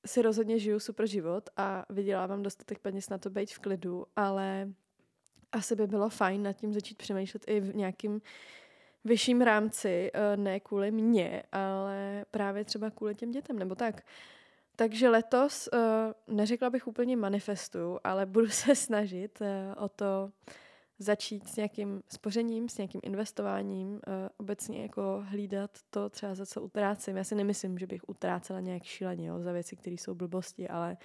si 0.06 0.22
rozhodně 0.22 0.58
žiju 0.58 0.80
super 0.80 1.06
život 1.06 1.50
a 1.56 1.84
vydělávám 1.90 2.42
dostatek 2.42 2.78
peněz 2.78 3.08
na 3.08 3.18
to 3.18 3.30
být 3.30 3.50
v 3.50 3.58
klidu, 3.58 4.06
ale 4.16 4.68
asi 5.52 5.76
by 5.76 5.86
bylo 5.86 6.08
fajn 6.08 6.42
nad 6.42 6.52
tím 6.52 6.72
začít 6.72 6.98
přemýšlet 6.98 7.44
i 7.46 7.60
v 7.60 7.76
nějakým 7.76 8.20
vyšším 9.04 9.40
rámci, 9.40 10.10
eh, 10.14 10.36
ne 10.36 10.60
kvůli 10.60 10.90
mně, 10.90 11.42
ale 11.52 12.24
právě 12.30 12.64
třeba 12.64 12.90
kvůli 12.90 13.14
těm 13.14 13.30
dětem, 13.30 13.58
nebo 13.58 13.74
tak. 13.74 14.00
Takže 14.76 15.08
letos, 15.08 15.68
eh, 15.72 15.78
neřekla 16.28 16.70
bych 16.70 16.86
úplně 16.86 17.16
manifestu, 17.16 17.98
ale 18.04 18.26
budu 18.26 18.48
se 18.50 18.74
snažit 18.74 19.42
eh, 19.42 19.74
o 19.76 19.88
to 19.88 20.30
začít 20.98 21.48
s 21.48 21.56
nějakým 21.56 22.02
spořením, 22.08 22.68
s 22.68 22.78
nějakým 22.78 23.00
investováním, 23.04 24.00
obecně 24.36 24.82
jako 24.82 25.24
hlídat 25.28 25.70
to 25.90 26.08
třeba 26.10 26.34
za 26.34 26.46
co 26.46 26.62
utrácím. 26.62 27.16
Já 27.16 27.24
si 27.24 27.34
nemyslím, 27.34 27.78
že 27.78 27.86
bych 27.86 28.08
utrácela 28.08 28.60
nějak 28.60 28.82
šíleně 28.82 29.28
jo, 29.28 29.42
za 29.42 29.52
věci, 29.52 29.76
které 29.76 29.94
jsou 29.94 30.14
blbosti, 30.14 30.68
ale 30.68 30.90
uh, 30.92 30.96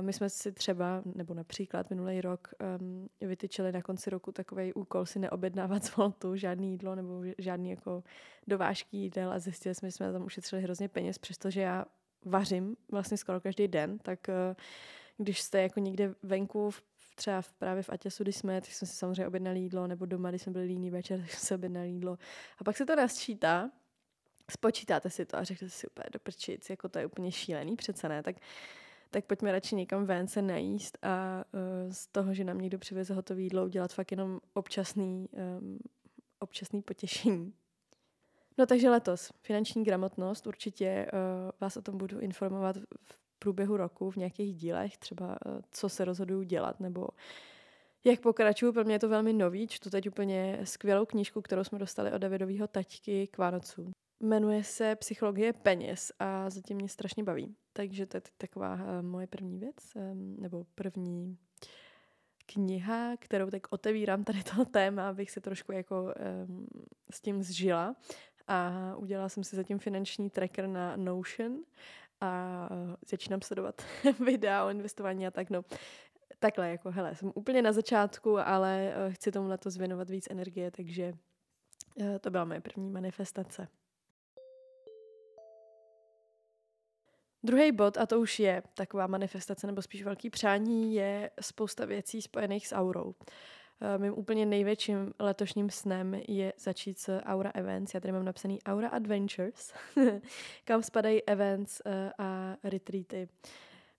my 0.00 0.12
jsme 0.12 0.30
si 0.30 0.52
třeba, 0.52 1.02
nebo 1.14 1.34
například 1.34 1.90
minulý 1.90 2.20
rok, 2.20 2.48
um, 2.80 3.08
vytyčili 3.20 3.72
na 3.72 3.82
konci 3.82 4.10
roku 4.10 4.32
takový 4.32 4.74
úkol 4.74 5.06
si 5.06 5.18
neobjednávat 5.18 5.84
z 5.84 5.96
Voltu 5.96 6.36
žádný 6.36 6.70
jídlo 6.70 6.94
nebo 6.94 7.22
žádný 7.38 7.70
jako 7.70 8.02
dovážky 8.46 8.96
jídel 8.96 9.32
a 9.32 9.38
zjistili 9.38 9.74
jsme, 9.74 9.88
že 9.88 9.92
jsme 9.92 10.12
tam 10.12 10.24
ušetřili 10.24 10.62
hrozně 10.62 10.88
peněz, 10.88 11.18
přestože 11.18 11.60
já 11.60 11.84
vařím 12.24 12.76
vlastně 12.90 13.16
skoro 13.16 13.40
každý 13.40 13.68
den, 13.68 13.98
tak 13.98 14.18
uh, 14.28 14.34
když 15.16 15.40
jste 15.40 15.62
jako 15.62 15.80
někde 15.80 16.14
venku, 16.22 16.70
třeba 17.14 17.42
v, 17.42 17.52
právě 17.52 17.82
v 17.82 17.90
Atěsu, 17.90 18.22
když 18.22 18.36
jsme, 18.36 18.60
tak 18.60 18.70
jsme 18.70 18.86
si 18.86 18.96
samozřejmě 18.96 19.26
objednali 19.26 19.60
jídlo, 19.60 19.86
nebo 19.86 20.06
doma, 20.06 20.30
když 20.30 20.42
jsme 20.42 20.52
byli 20.52 20.64
líní 20.64 20.90
večer, 20.90 21.20
tak 21.20 21.30
jsme 21.30 21.40
si 21.40 21.54
objednali 21.54 21.88
jídlo. 21.88 22.18
A 22.58 22.64
pak 22.64 22.76
se 22.76 22.86
to 22.86 22.96
nasčítá, 22.96 23.70
spočítáte 24.50 25.10
si 25.10 25.26
to 25.26 25.36
a 25.36 25.44
řeknete 25.44 25.70
si 25.70 25.86
úplně 25.86 26.06
do 26.12 26.18
prčic, 26.18 26.70
jako 26.70 26.88
to 26.88 26.98
je 26.98 27.06
úplně 27.06 27.32
šílený, 27.32 27.76
přece 27.76 28.08
ne, 28.08 28.22
tak 28.22 28.36
tak 29.14 29.24
pojďme 29.24 29.52
radši 29.52 29.76
někam 29.76 30.06
ven 30.06 30.28
se 30.28 30.42
najíst 30.42 30.98
a 31.02 31.44
uh, 31.52 31.92
z 31.92 32.06
toho, 32.06 32.34
že 32.34 32.44
nám 32.44 32.58
někdo 32.58 32.78
přiveze 32.78 33.14
hotové 33.14 33.40
jídlo, 33.40 33.64
udělat 33.64 33.92
fakt 33.92 34.10
jenom 34.10 34.40
občasný, 34.54 35.28
um, 35.32 35.78
občasný 36.38 36.82
potěšení. 36.82 37.52
No 38.58 38.66
takže 38.66 38.90
letos 38.90 39.32
finanční 39.42 39.84
gramotnost, 39.84 40.46
určitě 40.46 41.06
uh, 41.12 41.50
vás 41.60 41.76
o 41.76 41.82
tom 41.82 41.98
budu 41.98 42.20
informovat 42.20 42.76
v 43.04 43.18
průběhu 43.38 43.76
roku 43.76 44.10
v 44.10 44.16
nějakých 44.16 44.54
dílech, 44.54 44.98
třeba 44.98 45.26
uh, 45.26 45.60
co 45.70 45.88
se 45.88 46.04
rozhoduju 46.04 46.42
dělat, 46.42 46.80
nebo 46.80 47.08
jak 48.04 48.20
pokračuju, 48.20 48.72
pro 48.72 48.84
mě 48.84 48.94
je 48.94 48.98
to 48.98 49.08
velmi 49.08 49.32
nový, 49.32 49.68
čtu 49.68 49.90
teď 49.90 50.08
úplně 50.08 50.60
skvělou 50.64 51.06
knížku, 51.06 51.42
kterou 51.42 51.64
jsme 51.64 51.78
dostali 51.78 52.12
od 52.12 52.18
Davidového 52.18 52.66
taťky 52.66 53.26
k 53.26 53.38
Vánocům. 53.38 53.92
Jmenuje 54.20 54.64
se 54.64 54.96
Psychologie 54.96 55.52
peněz 55.52 56.12
a 56.18 56.50
zatím 56.50 56.76
mě 56.76 56.88
strašně 56.88 57.24
baví. 57.24 57.56
Takže 57.72 58.06
to 58.06 58.16
je 58.16 58.20
taková 58.38 58.74
uh, 58.74 58.80
moje 59.02 59.26
první 59.26 59.58
věc, 59.58 59.76
um, 59.94 60.36
nebo 60.40 60.66
první 60.74 61.38
kniha, 62.46 63.16
kterou 63.16 63.50
tak 63.50 63.66
otevírám 63.70 64.24
tady 64.24 64.42
to 64.42 64.64
téma, 64.70 65.08
abych 65.08 65.30
se 65.30 65.40
trošku 65.40 65.72
jako 65.72 66.14
um, 66.46 66.66
s 67.10 67.20
tím 67.20 67.42
zžila. 67.42 67.96
A 68.46 68.94
udělala 68.96 69.28
jsem 69.28 69.44
si 69.44 69.56
zatím 69.56 69.78
finanční 69.78 70.30
tracker 70.30 70.66
na 70.66 70.96
Notion 70.96 71.58
a 72.20 72.68
uh, 72.70 72.94
začínám 73.06 73.40
sledovat 73.42 73.82
videa 74.24 74.64
o 74.64 74.70
investování 74.70 75.26
a 75.26 75.30
tak. 75.30 75.50
No, 75.50 75.64
takhle, 76.38 76.70
jako 76.70 76.90
hele, 76.90 77.14
jsem 77.14 77.32
úplně 77.34 77.62
na 77.62 77.72
začátku, 77.72 78.38
ale 78.38 78.94
uh, 79.06 79.12
chci 79.12 79.32
tomu 79.32 79.48
letos 79.48 79.76
věnovat 79.76 80.10
víc 80.10 80.26
energie, 80.30 80.70
takže 80.70 81.12
to 82.20 82.30
byla 82.30 82.44
moje 82.44 82.60
první 82.60 82.90
manifestace. 82.90 83.68
Druhý 87.44 87.72
bod, 87.72 87.98
a 87.98 88.06
to 88.06 88.20
už 88.20 88.40
je 88.40 88.62
taková 88.74 89.06
manifestace 89.06 89.66
nebo 89.66 89.82
spíš 89.82 90.04
velký 90.04 90.30
přání, 90.30 90.94
je 90.94 91.30
spousta 91.40 91.84
věcí 91.84 92.22
spojených 92.22 92.66
s 92.66 92.74
aurou. 92.74 93.14
Eh, 93.80 93.98
mým 93.98 94.18
úplně 94.18 94.46
největším 94.46 95.12
letošním 95.18 95.70
snem 95.70 96.14
je 96.28 96.52
začít 96.58 96.98
s 96.98 97.20
Aura 97.20 97.50
Events. 97.54 97.94
Já 97.94 98.00
tady 98.00 98.12
mám 98.12 98.24
napsaný 98.24 98.62
Aura 98.62 98.88
Adventures, 98.88 99.72
kam 100.64 100.82
spadají 100.82 101.22
events 101.22 101.82
eh, 101.86 102.12
a 102.18 102.56
retreaty. 102.64 103.28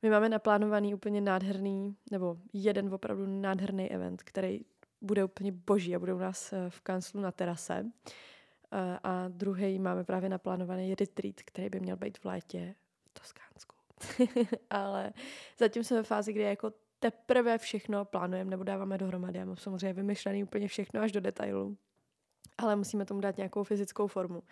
My 0.01 0.09
máme 0.09 0.29
naplánovaný 0.29 0.93
úplně 0.93 1.21
nádherný, 1.21 1.95
nebo 2.11 2.37
jeden 2.53 2.93
opravdu 2.93 3.25
nádherný 3.27 3.91
event, 3.91 4.23
který 4.23 4.59
bude 5.01 5.23
úplně 5.23 5.51
boží 5.51 5.95
a 5.95 5.99
bude 5.99 6.13
u 6.13 6.17
nás 6.17 6.53
eh, 6.53 6.69
v 6.69 6.81
kanclu 6.81 7.21
na 7.21 7.31
terase. 7.31 7.85
A 9.03 9.27
druhý 9.27 9.79
máme 9.79 10.03
právě 10.03 10.29
naplánovaný 10.29 10.95
retreat, 10.95 11.35
který 11.45 11.69
by 11.69 11.79
měl 11.79 11.97
být 11.97 12.17
v 12.17 12.25
létě 12.25 12.75
Toskánsku. 13.19 13.75
Ale 14.69 15.13
zatím 15.57 15.83
jsme 15.83 15.97
ve 15.97 16.03
fázi, 16.03 16.33
kdy 16.33 16.41
jako 16.41 16.73
teprve 16.99 17.57
všechno 17.57 18.05
plánujeme 18.05 18.49
nebo 18.49 18.63
dáváme 18.63 18.97
dohromady. 18.97 19.39
Já 19.39 19.45
mám 19.45 19.57
samozřejmě 19.57 19.93
vymyšlený 19.93 20.43
úplně 20.43 20.67
všechno 20.67 21.01
až 21.01 21.11
do 21.11 21.21
detailu. 21.21 21.77
Ale 22.57 22.75
musíme 22.75 23.05
tomu 23.05 23.21
dát 23.21 23.37
nějakou 23.37 23.63
fyzickou 23.63 24.07
formu. 24.07 24.43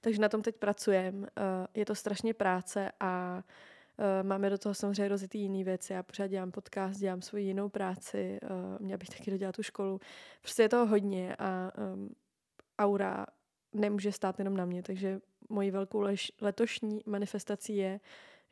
Takže 0.00 0.20
na 0.20 0.28
tom 0.28 0.42
teď 0.42 0.56
pracujeme. 0.56 1.28
Eh, 1.36 1.66
je 1.74 1.84
to 1.84 1.94
strašně 1.94 2.34
práce 2.34 2.92
a 3.00 3.42
Uh, 3.98 4.28
máme 4.28 4.50
do 4.50 4.58
toho 4.58 4.74
samozřejmě 4.74 5.08
rozjetý 5.08 5.38
jiný 5.38 5.64
věci. 5.64 5.92
Já 5.92 6.02
pořád 6.02 6.26
dělám 6.26 6.50
podcast, 6.50 7.00
dělám 7.00 7.22
svoji 7.22 7.44
jinou 7.44 7.68
práci, 7.68 8.38
uh, 8.42 8.80
měla 8.80 8.98
bych 8.98 9.08
taky 9.08 9.30
dodělat 9.30 9.56
tu 9.56 9.62
školu. 9.62 10.00
Prostě 10.40 10.62
je 10.62 10.68
toho 10.68 10.86
hodně 10.86 11.36
a 11.38 11.72
aura 12.78 13.26
nemůže 13.72 14.12
stát 14.12 14.38
jenom 14.38 14.56
na 14.56 14.64
mě, 14.64 14.82
takže 14.82 15.20
mojí 15.48 15.70
velkou 15.70 16.00
lež, 16.00 16.32
letošní 16.40 17.02
manifestací 17.06 17.76
je, 17.76 18.00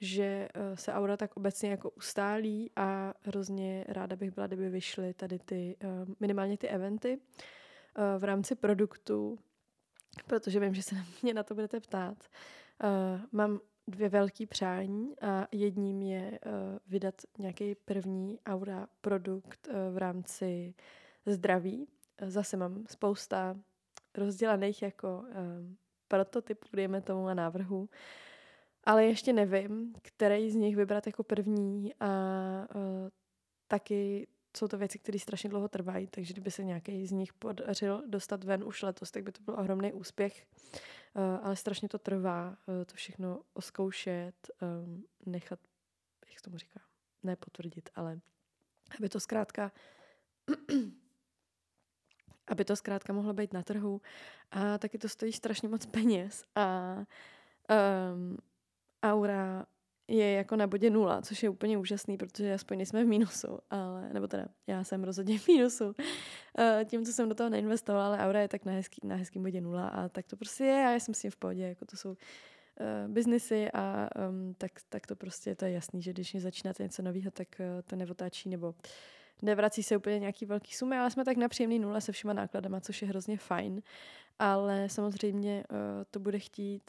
že 0.00 0.48
uh, 0.56 0.76
se 0.76 0.92
aura 0.92 1.16
tak 1.16 1.36
obecně 1.36 1.70
jako 1.70 1.90
ustálí 1.90 2.70
a 2.76 3.14
hrozně 3.22 3.84
ráda 3.88 4.16
bych 4.16 4.30
byla, 4.30 4.46
kdyby 4.46 4.70
vyšly 4.70 5.14
tady 5.14 5.38
ty, 5.38 5.76
uh, 5.84 6.14
minimálně 6.20 6.58
ty 6.58 6.68
eventy 6.68 7.18
uh, 7.18 8.20
v 8.20 8.24
rámci 8.24 8.54
produktu, 8.54 9.38
protože 10.26 10.60
vím, 10.60 10.74
že 10.74 10.82
se 10.82 10.96
mě 11.22 11.34
na 11.34 11.42
to 11.42 11.54
budete 11.54 11.80
ptát. 11.80 12.16
Mám 13.32 13.60
dvě 13.88 14.08
velké 14.08 14.46
přání 14.46 15.20
a 15.20 15.48
jedním 15.52 16.02
je 16.02 16.38
vydat 16.86 17.14
nějaký 17.38 17.74
první 17.74 18.38
aura 18.46 18.88
produkt 19.00 19.68
v 19.92 19.98
rámci 19.98 20.74
zdraví. 21.26 21.88
Zase 22.26 22.56
mám 22.56 22.84
spousta 22.86 23.56
rozdělaných 24.18 24.82
jako 24.82 25.18
um, 25.18 25.76
prototypů, 26.08 26.68
dejme 26.72 27.00
tomu, 27.00 27.28
a 27.28 27.34
návrhu. 27.34 27.88
Ale 28.84 29.04
ještě 29.04 29.32
nevím, 29.32 29.94
který 30.02 30.50
z 30.50 30.54
nich 30.54 30.76
vybrat 30.76 31.06
jako 31.06 31.22
první 31.22 31.94
a 32.00 32.08
uh, 32.74 33.08
taky 33.68 34.26
jsou 34.56 34.68
to 34.68 34.78
věci, 34.78 34.98
které 34.98 35.18
strašně 35.18 35.50
dlouho 35.50 35.68
trvají, 35.68 36.06
takže 36.06 36.32
kdyby 36.32 36.50
se 36.50 36.64
nějaký 36.64 37.06
z 37.06 37.12
nich 37.12 37.32
podařil 37.32 38.02
dostat 38.06 38.44
ven 38.44 38.64
už 38.64 38.82
letos, 38.82 39.10
tak 39.10 39.22
by 39.22 39.32
to 39.32 39.42
byl 39.42 39.54
ohromný 39.54 39.92
úspěch. 39.92 40.46
Uh, 41.14 41.22
ale 41.42 41.56
strašně 41.56 41.88
to 41.88 41.98
trvá, 41.98 42.56
uh, 42.66 42.84
to 42.84 42.94
všechno 42.94 43.40
oskoušet, 43.54 44.50
um, 44.84 45.04
nechat, 45.26 45.60
jak 46.32 46.40
tomu 46.40 46.58
říká, 46.58 46.80
ne 47.22 47.36
potvrdit, 47.36 47.90
ale 47.94 48.20
aby 48.98 49.08
to 49.08 49.20
zkrátka 49.20 49.72
aby 52.50 52.64
to 52.64 52.76
zkrátka 52.76 53.12
mohlo 53.12 53.32
být 53.32 53.52
na 53.52 53.62
trhu 53.62 54.00
a 54.50 54.78
taky 54.78 54.98
to 54.98 55.08
stojí 55.08 55.32
strašně 55.32 55.68
moc 55.68 55.86
peněz 55.86 56.44
a 56.54 56.96
um, 58.14 58.38
Aura 59.02 59.66
je 60.08 60.32
jako 60.32 60.56
na 60.56 60.66
bodě 60.66 60.90
nula, 60.90 61.22
což 61.22 61.42
je 61.42 61.48
úplně 61.48 61.78
úžasný, 61.78 62.16
protože 62.16 62.54
aspoň 62.54 62.76
nejsme 62.76 63.04
v 63.04 63.06
mínusu, 63.06 63.58
ale, 63.70 64.10
nebo 64.12 64.28
teda 64.28 64.46
já 64.66 64.84
jsem 64.84 65.04
rozhodně 65.04 65.38
v 65.38 65.48
mínusu. 65.48 65.86
Uh, 65.86 65.94
tím, 66.84 67.04
co 67.04 67.12
jsem 67.12 67.28
do 67.28 67.34
toho 67.34 67.50
neinvestovala, 67.50 68.06
ale 68.06 68.18
Aura 68.18 68.40
je 68.40 68.48
tak 68.48 68.64
na, 68.64 68.72
hezký, 68.72 69.00
na 69.04 69.16
hezkým 69.16 69.42
bodě 69.42 69.60
nula 69.60 69.88
a 69.88 70.08
tak 70.08 70.26
to 70.26 70.36
prostě 70.36 70.64
je 70.64 70.86
a 70.86 70.90
já 70.90 71.00
jsem 71.00 71.14
s 71.14 71.20
tím 71.20 71.30
v 71.30 71.36
pohodě, 71.36 71.62
jako 71.62 71.84
to 71.84 71.96
jsou 71.96 72.10
uh, 72.10 72.16
biznesy 73.06 73.70
a 73.70 74.08
um, 74.28 74.54
tak, 74.54 74.72
tak 74.88 75.06
to 75.06 75.16
prostě 75.16 75.54
to 75.54 75.64
je 75.64 75.72
jasný, 75.72 76.02
že 76.02 76.12
když 76.12 76.36
začínáte 76.36 76.82
něco 76.82 77.02
nového, 77.02 77.30
tak 77.30 77.48
uh, 77.60 77.66
to 77.82 77.96
nevotáčí 77.96 78.48
nebo 78.48 78.74
nevrací 79.42 79.82
se 79.82 79.96
úplně 79.96 80.18
nějaký 80.18 80.46
velký 80.46 80.74
sumy, 80.74 80.98
ale 80.98 81.10
jsme 81.10 81.24
tak 81.24 81.36
na 81.36 81.48
příjemný 81.48 81.78
nule 81.78 82.00
se 82.00 82.12
všema 82.12 82.32
nákladama, 82.32 82.80
což 82.80 83.02
je 83.02 83.08
hrozně 83.08 83.38
fajn. 83.38 83.82
Ale 84.38 84.88
samozřejmě 84.88 85.64
uh, 85.70 85.76
to 86.10 86.20
bude 86.20 86.38
chtít 86.38 86.82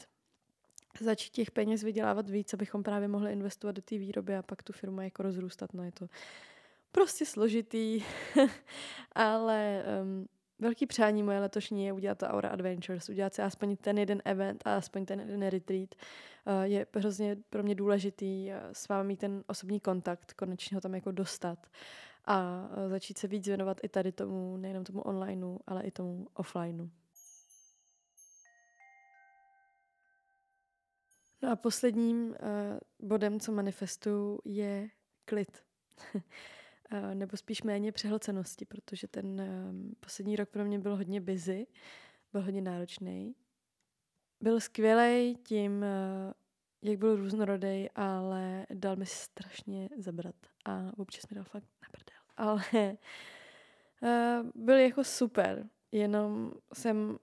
začít 1.00 1.30
těch 1.30 1.50
peněz 1.50 1.82
vydělávat 1.82 2.30
víc, 2.30 2.54
abychom 2.54 2.82
právě 2.82 3.08
mohli 3.08 3.32
investovat 3.32 3.72
do 3.72 3.82
té 3.82 3.98
výroby 3.98 4.36
a 4.36 4.42
pak 4.42 4.62
tu 4.62 4.72
firmu 4.72 5.00
jako 5.00 5.22
rozrůstat. 5.22 5.74
No 5.74 5.84
je 5.84 5.92
to 5.92 6.08
prostě 6.92 7.26
složitý, 7.26 8.02
ale 9.12 9.84
um, 10.02 10.26
velký 10.58 10.86
přání 10.86 11.22
moje 11.22 11.40
letošní 11.40 11.86
je 11.86 11.92
udělat 11.92 12.18
to 12.18 12.26
Aura 12.26 12.48
Adventures, 12.48 13.08
udělat 13.08 13.34
si 13.34 13.42
aspoň 13.42 13.76
ten 13.76 13.98
jeden 13.98 14.22
event 14.24 14.62
a 14.64 14.76
aspoň 14.76 15.04
ten 15.04 15.20
jeden 15.20 15.42
retreat. 15.42 15.94
Uh, 16.46 16.62
je 16.62 16.86
hrozně 16.94 17.36
pro 17.50 17.62
mě 17.62 17.74
důležitý 17.74 18.48
uh, 18.48 18.54
s 18.72 18.88
vámi 18.88 19.08
mít 19.08 19.20
ten 19.20 19.44
osobní 19.46 19.80
kontakt, 19.80 20.32
konečně 20.32 20.74
ho 20.74 20.80
tam 20.80 20.94
jako 20.94 21.12
dostat 21.12 21.58
a 22.24 22.68
uh, 22.68 22.90
začít 22.90 23.18
se 23.18 23.28
víc 23.28 23.46
věnovat 23.46 23.80
i 23.82 23.88
tady 23.88 24.12
tomu, 24.12 24.56
nejenom 24.56 24.84
tomu 24.84 25.00
onlineu, 25.00 25.58
ale 25.66 25.82
i 25.82 25.90
tomu 25.90 26.26
offlineu. 26.34 26.88
No 31.42 31.50
a 31.50 31.56
posledním 31.56 32.28
uh, 32.28 32.36
bodem, 32.98 33.40
co 33.40 33.52
manifestuju, 33.52 34.40
je 34.44 34.88
klid. 35.24 35.64
uh, 36.14 36.20
nebo 37.14 37.36
spíš 37.36 37.62
méně 37.62 37.92
přehlcenosti, 37.92 38.64
protože 38.64 39.08
ten 39.08 39.40
um, 39.40 39.94
poslední 40.00 40.36
rok 40.36 40.48
pro 40.48 40.64
mě 40.64 40.78
byl 40.78 40.96
hodně 40.96 41.20
busy, 41.20 41.66
byl 42.32 42.42
hodně 42.42 42.62
náročný. 42.62 43.34
Byl 44.40 44.60
skvělý 44.60 45.36
tím, 45.36 45.72
uh, 45.72 46.32
jak 46.82 46.98
byl 46.98 47.16
různorodý, 47.16 47.90
ale 47.94 48.66
dal 48.74 48.96
mi 48.96 49.06
strašně 49.06 49.88
zabrat 49.96 50.34
a 50.64 50.92
občas 50.96 51.28
mi 51.28 51.34
dal 51.34 51.44
fakt 51.44 51.68
na 51.82 51.88
prdel. 51.90 52.22
Ale 52.36 52.62
uh, 54.02 54.50
byl 54.54 54.76
jako 54.78 55.04
super, 55.04 55.68
jenom 55.92 56.52
jsem 56.74 57.18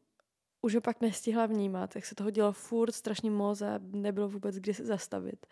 už 0.62 0.76
ho 0.76 0.82
pak 0.82 1.02
nestihla 1.02 1.45
vnímat, 1.45 1.95
jak 1.95 2.06
se 2.06 2.15
toho 2.15 2.30
dělo 2.30 2.52
furt 2.52 2.91
strašně 2.91 3.32
moc 3.32 3.62
a 3.62 3.80
nebylo 3.82 4.30
vůbec 4.30 4.56
kdy 4.56 4.74
se 4.74 4.86
zastavit. 4.86 5.45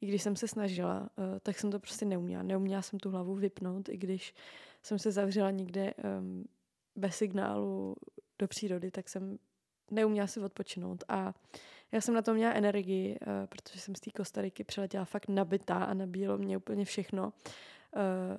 I 0.00 0.06
když 0.06 0.22
jsem 0.22 0.36
se 0.36 0.48
snažila, 0.48 1.08
eh, 1.18 1.40
tak 1.40 1.58
jsem 1.58 1.70
to 1.70 1.80
prostě 1.80 2.04
neuměla. 2.04 2.42
Neuměla 2.42 2.82
jsem 2.82 2.98
tu 2.98 3.10
hlavu 3.10 3.34
vypnout, 3.34 3.88
i 3.88 3.96
když 3.96 4.34
jsem 4.82 4.98
se 4.98 5.12
zavřela 5.12 5.50
někde 5.50 5.94
um, 5.94 6.44
bez 6.96 7.16
signálu 7.16 7.96
do 8.38 8.48
přírody, 8.48 8.90
tak 8.90 9.08
jsem 9.08 9.38
neuměla 9.90 10.26
si 10.26 10.40
odpočinout. 10.40 11.04
A 11.08 11.34
já 11.92 12.00
jsem 12.00 12.14
na 12.14 12.22
to 12.22 12.34
měla 12.34 12.52
energii, 12.52 13.18
uh, 13.26 13.46
protože 13.46 13.80
jsem 13.80 13.94
z 13.94 14.00
té 14.00 14.10
Kostariky 14.10 14.64
přiletěla 14.64 15.04
fakt 15.04 15.28
nabitá 15.28 15.84
a 15.84 15.94
nabíjelo 15.94 16.38
mě 16.38 16.56
úplně 16.56 16.84
všechno 16.84 17.24
uh, 17.24 17.32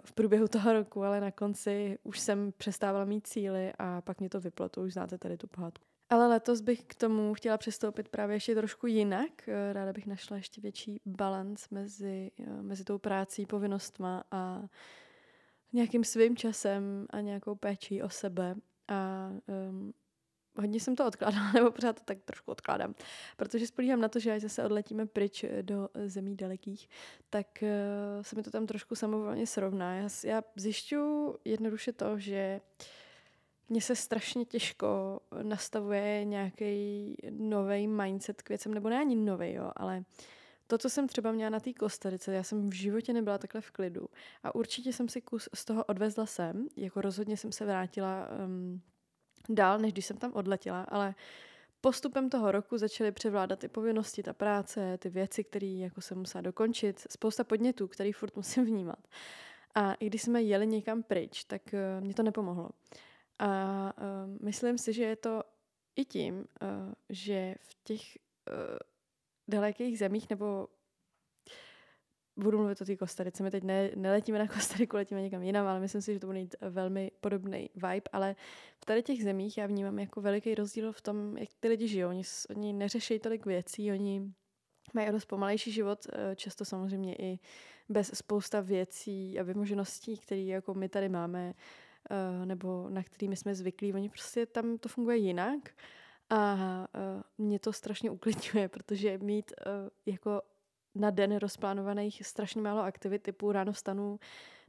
v 0.05 0.13
průběhu 0.13 0.47
toho 0.47 0.73
roku, 0.73 1.03
ale 1.03 1.21
na 1.21 1.31
konci 1.31 1.99
už 2.03 2.19
jsem 2.19 2.51
přestávala 2.57 3.05
mít 3.05 3.27
cíly 3.27 3.73
a 3.79 4.01
pak 4.01 4.19
mě 4.19 4.29
to 4.29 4.39
vyplo, 4.39 4.69
to 4.69 4.81
už 4.81 4.93
znáte 4.93 5.17
tady 5.17 5.37
tu 5.37 5.47
pohádku. 5.47 5.91
Ale 6.11 6.27
letos 6.27 6.61
bych 6.61 6.83
k 6.83 6.95
tomu 6.95 7.33
chtěla 7.33 7.57
přistoupit 7.57 8.09
právě 8.09 8.35
ještě 8.35 8.55
trošku 8.55 8.87
jinak. 8.87 9.47
Eh, 9.47 9.73
ráda 9.73 9.93
bych 9.93 10.07
našla 10.07 10.37
ještě 10.37 10.61
větší 10.61 11.01
balans 11.05 11.69
mezi, 11.69 12.31
eh, 12.39 12.61
mezi 12.61 12.83
tou 12.83 12.97
prácí, 12.97 13.45
povinnostma 13.45 14.23
a 14.31 14.63
nějakým 15.73 16.03
svým 16.03 16.37
časem 16.37 17.05
a 17.09 17.21
nějakou 17.21 17.55
péčí 17.55 18.03
o 18.03 18.09
sebe. 18.09 18.55
A 18.87 19.31
um, 19.69 19.93
hodně 20.55 20.79
jsem 20.79 20.95
to 20.95 21.07
odkládala, 21.07 21.51
nebo 21.55 21.71
pořád 21.71 21.95
to 21.95 22.01
tak 22.05 22.17
trošku 22.25 22.51
odkládám, 22.51 22.95
protože 23.37 23.67
spolíhám 23.67 24.01
na 24.01 24.09
to, 24.09 24.19
že 24.19 24.33
až 24.33 24.41
zase 24.41 24.65
odletíme 24.65 25.05
pryč 25.05 25.45
do 25.61 25.89
zemí 26.05 26.35
dalekých, 26.35 26.89
tak 27.29 27.47
uh, 27.61 27.67
se 28.21 28.35
mi 28.35 28.43
to 28.43 28.51
tam 28.51 28.67
trošku 28.67 28.95
samovolně 28.95 29.47
srovná. 29.47 29.95
Já, 29.95 30.09
já 30.23 30.43
zjišťuju 30.55 31.37
jednoduše 31.45 31.93
to, 31.93 32.19
že 32.19 32.61
mně 33.69 33.81
se 33.81 33.95
strašně 33.95 34.45
těžko 34.45 35.19
nastavuje 35.41 36.25
nějaký 36.25 37.15
nový 37.29 37.87
mindset 37.87 38.41
k 38.41 38.49
věcem, 38.49 38.73
nebo 38.73 38.89
ne 38.89 38.99
ani 38.99 39.15
nový, 39.15 39.53
jo, 39.53 39.71
ale 39.75 40.03
to, 40.67 40.77
co 40.77 40.89
jsem 40.89 41.07
třeba 41.07 41.31
měla 41.31 41.49
na 41.49 41.59
té 41.59 41.73
Kostarice, 41.73 42.33
já 42.33 42.43
jsem 42.43 42.69
v 42.69 42.73
životě 42.73 43.13
nebyla 43.13 43.37
takhle 43.37 43.61
v 43.61 43.71
klidu 43.71 44.07
a 44.43 44.55
určitě 44.55 44.93
jsem 44.93 45.09
si 45.09 45.21
kus 45.21 45.49
z 45.53 45.65
toho 45.65 45.83
odvezla 45.83 46.25
sem, 46.25 46.67
jako 46.77 47.01
rozhodně 47.01 47.37
jsem 47.37 47.51
se 47.51 47.65
vrátila 47.65 48.27
um, 48.45 48.81
dál, 49.49 49.79
než 49.79 49.93
když 49.93 50.05
jsem 50.05 50.17
tam 50.17 50.33
odletěla, 50.33 50.81
ale 50.81 51.15
postupem 51.81 52.29
toho 52.29 52.51
roku 52.51 52.77
začaly 52.77 53.11
převládat 53.11 53.59
ty 53.59 53.67
povinnosti, 53.67 54.23
ta 54.23 54.33
práce, 54.33 54.97
ty 54.97 55.09
věci, 55.09 55.43
které 55.43 55.67
jako 55.67 56.01
jsem 56.01 56.17
musela 56.17 56.41
dokončit, 56.41 56.99
spousta 57.09 57.43
podnětů, 57.43 57.87
který 57.87 58.11
furt 58.11 58.35
musím 58.35 58.65
vnímat. 58.65 59.07
A 59.75 59.93
i 59.93 60.05
když 60.05 60.21
jsme 60.21 60.41
jeli 60.41 60.67
někam 60.67 61.03
pryč, 61.03 61.43
tak 61.43 61.61
uh, 61.73 62.03
mě 62.03 62.13
to 62.13 62.23
nepomohlo. 62.23 62.69
A 63.39 63.93
uh, 63.97 64.45
myslím 64.45 64.77
si, 64.77 64.93
že 64.93 65.03
je 65.03 65.15
to 65.15 65.43
i 65.95 66.05
tím, 66.05 66.35
uh, 66.35 66.45
že 67.09 67.55
v 67.61 67.77
těch 67.83 68.01
uh, 68.01 68.77
dalekých 69.47 69.99
zemích, 69.99 70.29
nebo 70.29 70.67
budu 72.37 72.57
mluvit 72.57 72.81
o 72.81 72.85
té 72.85 72.95
Kostarice, 72.95 73.43
my 73.43 73.51
teď 73.51 73.63
ne, 73.63 73.89
neletíme 73.95 74.39
na 74.39 74.47
Kostariku, 74.47 74.95
letíme 74.95 75.21
někam 75.21 75.43
jinam, 75.43 75.67
ale 75.67 75.79
myslím 75.79 76.01
si, 76.01 76.13
že 76.13 76.19
to 76.19 76.27
bude 76.27 76.39
mít 76.39 76.55
velmi 76.61 77.11
podobný 77.21 77.69
vibe, 77.75 78.09
ale 78.13 78.35
v 78.79 78.85
tady 78.85 79.03
těch 79.03 79.23
zemích 79.23 79.57
já 79.57 79.67
vnímám 79.67 79.99
jako 79.99 80.21
veliký 80.21 80.55
rozdíl 80.55 80.91
v 80.91 81.01
tom, 81.01 81.37
jak 81.37 81.49
ty 81.59 81.67
lidi 81.67 81.87
žijou. 81.87 82.09
Oni, 82.09 82.23
oni 82.49 82.73
neřeší 82.73 83.19
tolik 83.19 83.45
věcí, 83.45 83.91
oni 83.91 84.31
mají 84.93 85.11
dost 85.11 85.25
pomalejší 85.25 85.71
život, 85.71 86.07
často 86.35 86.65
samozřejmě 86.65 87.15
i 87.15 87.39
bez 87.89 88.11
spousta 88.13 88.61
věcí 88.61 89.39
a 89.39 89.43
vymožeností, 89.43 90.17
které 90.17 90.41
jako 90.41 90.73
my 90.73 90.89
tady 90.89 91.09
máme 91.09 91.53
uh, 92.11 92.45
nebo 92.45 92.89
na 92.89 93.03
kterými 93.03 93.35
jsme 93.35 93.55
zvyklí. 93.55 93.93
Oni 93.93 94.09
prostě 94.09 94.45
tam 94.45 94.77
to 94.77 94.89
funguje 94.89 95.17
jinak 95.17 95.69
a 96.29 96.53
uh, 96.55 97.45
mě 97.45 97.59
to 97.59 97.73
strašně 97.73 98.11
uklidňuje, 98.11 98.67
protože 98.73 99.17
mít 99.17 99.51
uh, 99.65 99.89
jako 100.05 100.41
na 100.95 101.09
den 101.09 101.37
rozplánovaných 101.37 102.25
strašně 102.25 102.61
málo 102.61 102.81
aktivit, 102.81 103.23
typu 103.23 103.51
ráno 103.51 103.71
vstanu, 103.71 104.19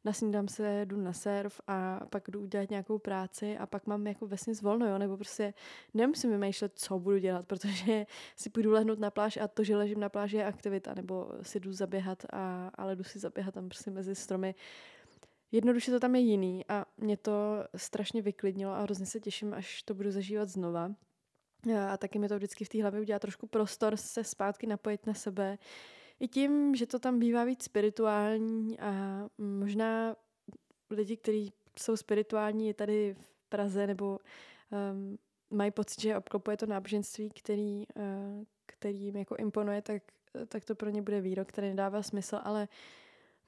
nasnídám 0.04 0.48
se, 0.48 0.86
jdu 0.86 0.96
na 0.96 1.12
surf 1.12 1.60
a 1.66 2.00
pak 2.10 2.30
jdu 2.30 2.40
udělat 2.40 2.70
nějakou 2.70 2.98
práci 2.98 3.58
a 3.58 3.66
pak 3.66 3.86
mám 3.86 4.06
jako 4.06 4.26
vesně 4.26 4.54
volno, 4.62 4.88
jo, 4.88 4.98
nebo 4.98 5.16
prostě 5.16 5.54
nemusím 5.94 6.30
vymýšlet, 6.30 6.72
co 6.74 6.98
budu 6.98 7.18
dělat, 7.18 7.46
protože 7.46 8.06
si 8.36 8.50
půjdu 8.50 8.70
lehnout 8.70 8.98
na 8.98 9.10
pláž 9.10 9.36
a 9.36 9.48
to, 9.48 9.64
že 9.64 9.76
ležím 9.76 10.00
na 10.00 10.08
pláži 10.08 10.36
je 10.36 10.44
aktivita, 10.44 10.94
nebo 10.94 11.28
si 11.42 11.60
jdu 11.60 11.72
zaběhat, 11.72 12.26
a, 12.32 12.70
ale 12.74 12.96
jdu 12.96 13.04
si 13.04 13.18
zaběhat 13.18 13.54
tam 13.54 13.68
prostě 13.68 13.90
mezi 13.90 14.14
stromy. 14.14 14.54
Jednoduše 15.52 15.90
to 15.90 16.00
tam 16.00 16.14
je 16.14 16.20
jiný 16.20 16.64
a 16.68 16.84
mě 16.96 17.16
to 17.16 17.64
strašně 17.76 18.22
vyklidnilo 18.22 18.72
a 18.72 18.82
hrozně 18.82 19.06
se 19.06 19.20
těším, 19.20 19.54
až 19.54 19.82
to 19.82 19.94
budu 19.94 20.10
zažívat 20.10 20.48
znova. 20.48 20.90
A 21.90 21.96
taky 21.96 22.18
mi 22.18 22.28
to 22.28 22.36
vždycky 22.36 22.64
v 22.64 22.68
té 22.68 22.82
hlavě 22.82 23.00
udělá 23.00 23.18
trošku 23.18 23.46
prostor 23.46 23.96
se 23.96 24.24
zpátky 24.24 24.66
napojit 24.66 25.06
na 25.06 25.14
sebe, 25.14 25.58
i 26.22 26.28
tím, 26.28 26.74
že 26.74 26.86
to 26.86 26.98
tam 26.98 27.18
bývá 27.18 27.44
víc 27.44 27.64
spirituální 27.64 28.80
a 28.80 28.92
možná 29.38 30.16
lidi, 30.90 31.16
kteří 31.16 31.52
jsou 31.78 31.96
spirituální, 31.96 32.66
je 32.66 32.74
tady 32.74 33.14
v 33.14 33.48
Praze 33.48 33.86
nebo 33.86 34.18
um, 34.92 35.18
mají 35.50 35.70
pocit, 35.70 36.00
že 36.00 36.16
obklopuje 36.16 36.56
to 36.56 36.66
náboženství, 36.66 37.30
který, 37.30 37.84
uh, 37.96 38.44
který 38.66 39.00
jim 39.00 39.16
jako 39.16 39.36
imponuje, 39.36 39.82
tak, 39.82 40.02
tak 40.48 40.64
to 40.64 40.74
pro 40.74 40.90
ně 40.90 41.02
bude 41.02 41.20
výrok, 41.20 41.48
který 41.48 41.68
nedává 41.68 42.02
smysl, 42.02 42.38
ale 42.42 42.68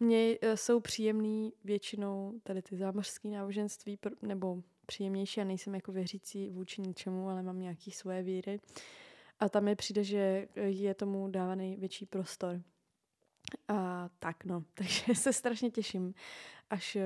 mně 0.01 0.39
uh, 0.43 0.55
jsou 0.55 0.81
příjemný 0.81 1.53
většinou 1.65 2.35
tady 2.43 2.63
ty 2.63 2.77
zámořské 2.77 3.29
náboženství, 3.29 3.99
nebo 4.23 4.63
příjemnější 4.87 5.41
a 5.41 5.45
nejsem 5.45 5.75
jako 5.75 5.93
věřící 5.93 6.51
vůči 6.51 6.83
ničemu, 6.83 7.29
ale 7.29 7.43
mám 7.43 7.61
nějaký 7.61 7.91
svoje 7.91 8.23
víry. 8.23 8.59
Uh, 8.59 8.83
a 9.41 9.49
tam 9.49 9.65
mi 9.65 9.77
přijde, 9.77 10.05
že 10.05 10.49
je 10.57 10.95
tomu 10.95 11.29
dávaný 11.29 11.77
větší 11.77 12.07
prostor. 12.07 12.61
A 13.69 14.09
tak 14.19 14.45
no, 14.45 14.65
takže 14.75 15.15
se 15.15 15.33
strašně 15.33 15.71
těším, 15.71 16.15
až 16.71 16.97
eh, 16.97 17.03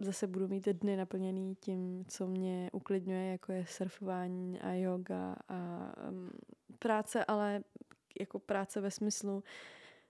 zase 0.00 0.26
budu 0.26 0.48
mít 0.48 0.68
dny 0.68 0.96
naplněný 0.96 1.54
tím, 1.54 2.04
co 2.08 2.26
mě 2.26 2.70
uklidňuje, 2.72 3.30
jako 3.30 3.52
je 3.52 3.66
surfování 3.66 4.60
a 4.60 4.72
yoga 4.72 5.36
a 5.48 5.92
um, 6.08 6.30
práce, 6.78 7.24
ale 7.24 7.62
jako 8.20 8.38
práce 8.38 8.80
ve 8.80 8.90
smyslu, 8.90 9.44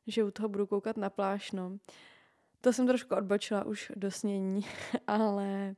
že 0.07 0.25
u 0.25 0.31
toho 0.31 0.49
budu 0.49 0.67
koukat 0.67 0.97
na 0.97 1.11
pláž, 1.11 1.53
no. 1.53 1.79
To 2.61 2.73
jsem 2.73 2.87
trošku 2.87 3.15
odbočila 3.15 3.65
už 3.65 3.93
do 3.97 4.11
snění, 4.11 4.65
ale 5.07 5.75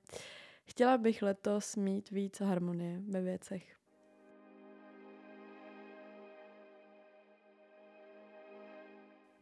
chtěla 0.64 0.98
bych 0.98 1.22
letos 1.22 1.76
mít 1.76 2.10
víc 2.10 2.40
harmonie 2.40 3.00
ve 3.08 3.20
věcech. 3.20 3.79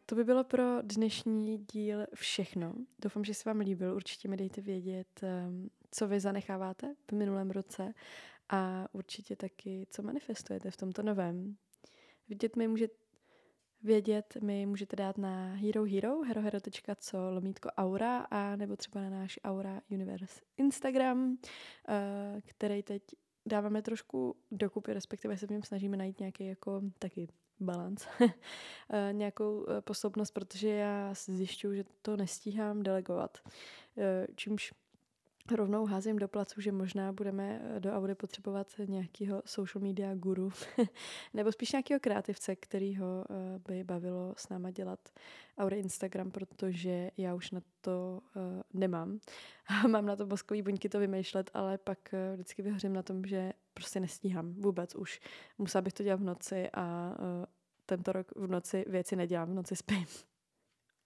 To 0.09 0.15
by 0.15 0.23
bylo 0.23 0.43
pro 0.43 0.81
dnešní 0.81 1.57
díl 1.57 2.05
všechno. 2.15 2.73
Doufám, 2.99 3.23
že 3.23 3.33
se 3.33 3.49
vám 3.49 3.59
líbil. 3.59 3.95
Určitě 3.95 4.27
mi 4.27 4.37
dejte 4.37 4.61
vědět, 4.61 5.19
ehm, 5.23 5.69
co 5.91 6.07
vy 6.07 6.19
zanecháváte 6.19 6.95
v 7.09 7.11
minulém 7.11 7.51
roce 7.51 7.93
a 8.49 8.87
určitě 8.91 9.35
taky, 9.35 9.87
co 9.89 10.01
manifestujete 10.01 10.71
v 10.71 10.77
tomto 10.77 11.03
novém. 11.03 11.55
Vidět 12.29 12.55
mi 12.55 12.67
můžete 12.67 12.93
vědět 13.83 14.37
mi 14.41 14.65
můžete 14.65 14.95
dát 14.95 15.17
na 15.17 15.53
Hero 15.53 15.83
Hero, 15.83 16.21
herohero.co 16.21 17.31
lomítko 17.31 17.69
aura 17.69 18.17
a 18.17 18.55
nebo 18.55 18.75
třeba 18.75 19.01
na 19.01 19.09
náš 19.09 19.39
Aura 19.43 19.81
Universe 19.89 20.41
Instagram, 20.57 21.37
eh, 21.89 22.41
který 22.45 22.83
teď 22.83 23.03
dáváme 23.45 23.81
trošku 23.81 24.35
dokupy, 24.51 24.93
respektive 24.93 25.37
se 25.37 25.47
v 25.47 25.49
něm 25.49 25.63
snažíme 25.63 25.97
najít 25.97 26.19
nějaký 26.19 26.45
jako 26.45 26.81
taky 26.99 27.27
balans, 27.59 28.07
eh, 28.89 29.09
nějakou 29.11 29.65
eh, 29.69 29.81
posloupnost, 29.81 30.33
protože 30.33 30.69
já 30.69 31.13
zjišťuju, 31.13 31.75
že 31.75 31.83
to 32.01 32.17
nestíhám 32.17 32.83
delegovat. 32.83 33.37
Eh, 33.97 34.27
čímž 34.35 34.73
rovnou 35.51 35.85
házím 35.85 36.19
do 36.19 36.27
placu, 36.27 36.61
že 36.61 36.71
možná 36.71 37.13
budeme 37.13 37.61
do 37.79 37.91
Audy 37.93 38.15
potřebovat 38.15 38.67
nějakého 38.87 39.41
social 39.45 39.83
media 39.83 40.15
guru, 40.15 40.51
nebo 41.33 41.51
spíš 41.51 41.71
nějakého 41.71 41.99
kreativce, 41.99 42.55
kterýho 42.55 43.25
by 43.67 43.83
bavilo 43.83 44.33
s 44.37 44.49
náma 44.49 44.71
dělat 44.71 44.99
Audi 45.57 45.75
Instagram, 45.75 46.31
protože 46.31 47.11
já 47.17 47.35
už 47.35 47.51
na 47.51 47.61
to 47.81 48.21
nemám. 48.73 49.19
mám 49.87 50.05
na 50.05 50.15
to 50.15 50.25
boskový 50.25 50.61
buňky 50.61 50.89
to 50.89 50.99
vymýšlet, 50.99 51.51
ale 51.53 51.77
pak 51.77 51.99
vždycky 52.33 52.61
vyhořím 52.61 52.93
na 52.93 53.03
tom, 53.03 53.25
že 53.25 53.53
prostě 53.73 53.99
nestíhám 53.99 54.53
vůbec 54.53 54.95
už. 54.95 55.19
Musela 55.57 55.81
bych 55.81 55.93
to 55.93 56.03
dělat 56.03 56.19
v 56.19 56.23
noci 56.23 56.69
a 56.73 57.15
tento 57.85 58.11
rok 58.11 58.31
v 58.35 58.47
noci 58.47 58.85
věci 58.87 59.15
nedělám, 59.15 59.51
v 59.51 59.53
noci 59.53 59.75
spím. 59.75 60.05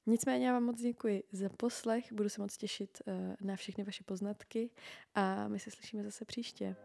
Nicméně 0.06 0.48
já 0.48 0.54
vám 0.54 0.64
moc 0.64 0.82
děkuji 0.82 1.24
za 1.32 1.50
poslech, 1.50 2.14
budu 2.14 2.30
se 2.30 2.42
moc 2.42 2.58
těšit 2.58 3.02
uh, 3.06 3.14
na 3.42 3.56
všechny 3.56 3.84
vaše 3.84 4.04
poznatky 4.04 4.70
a 5.16 5.48
my 5.48 5.60
se 5.60 5.72
slyšíme 5.72 6.04
zase 6.04 6.26
příště. 6.26 6.76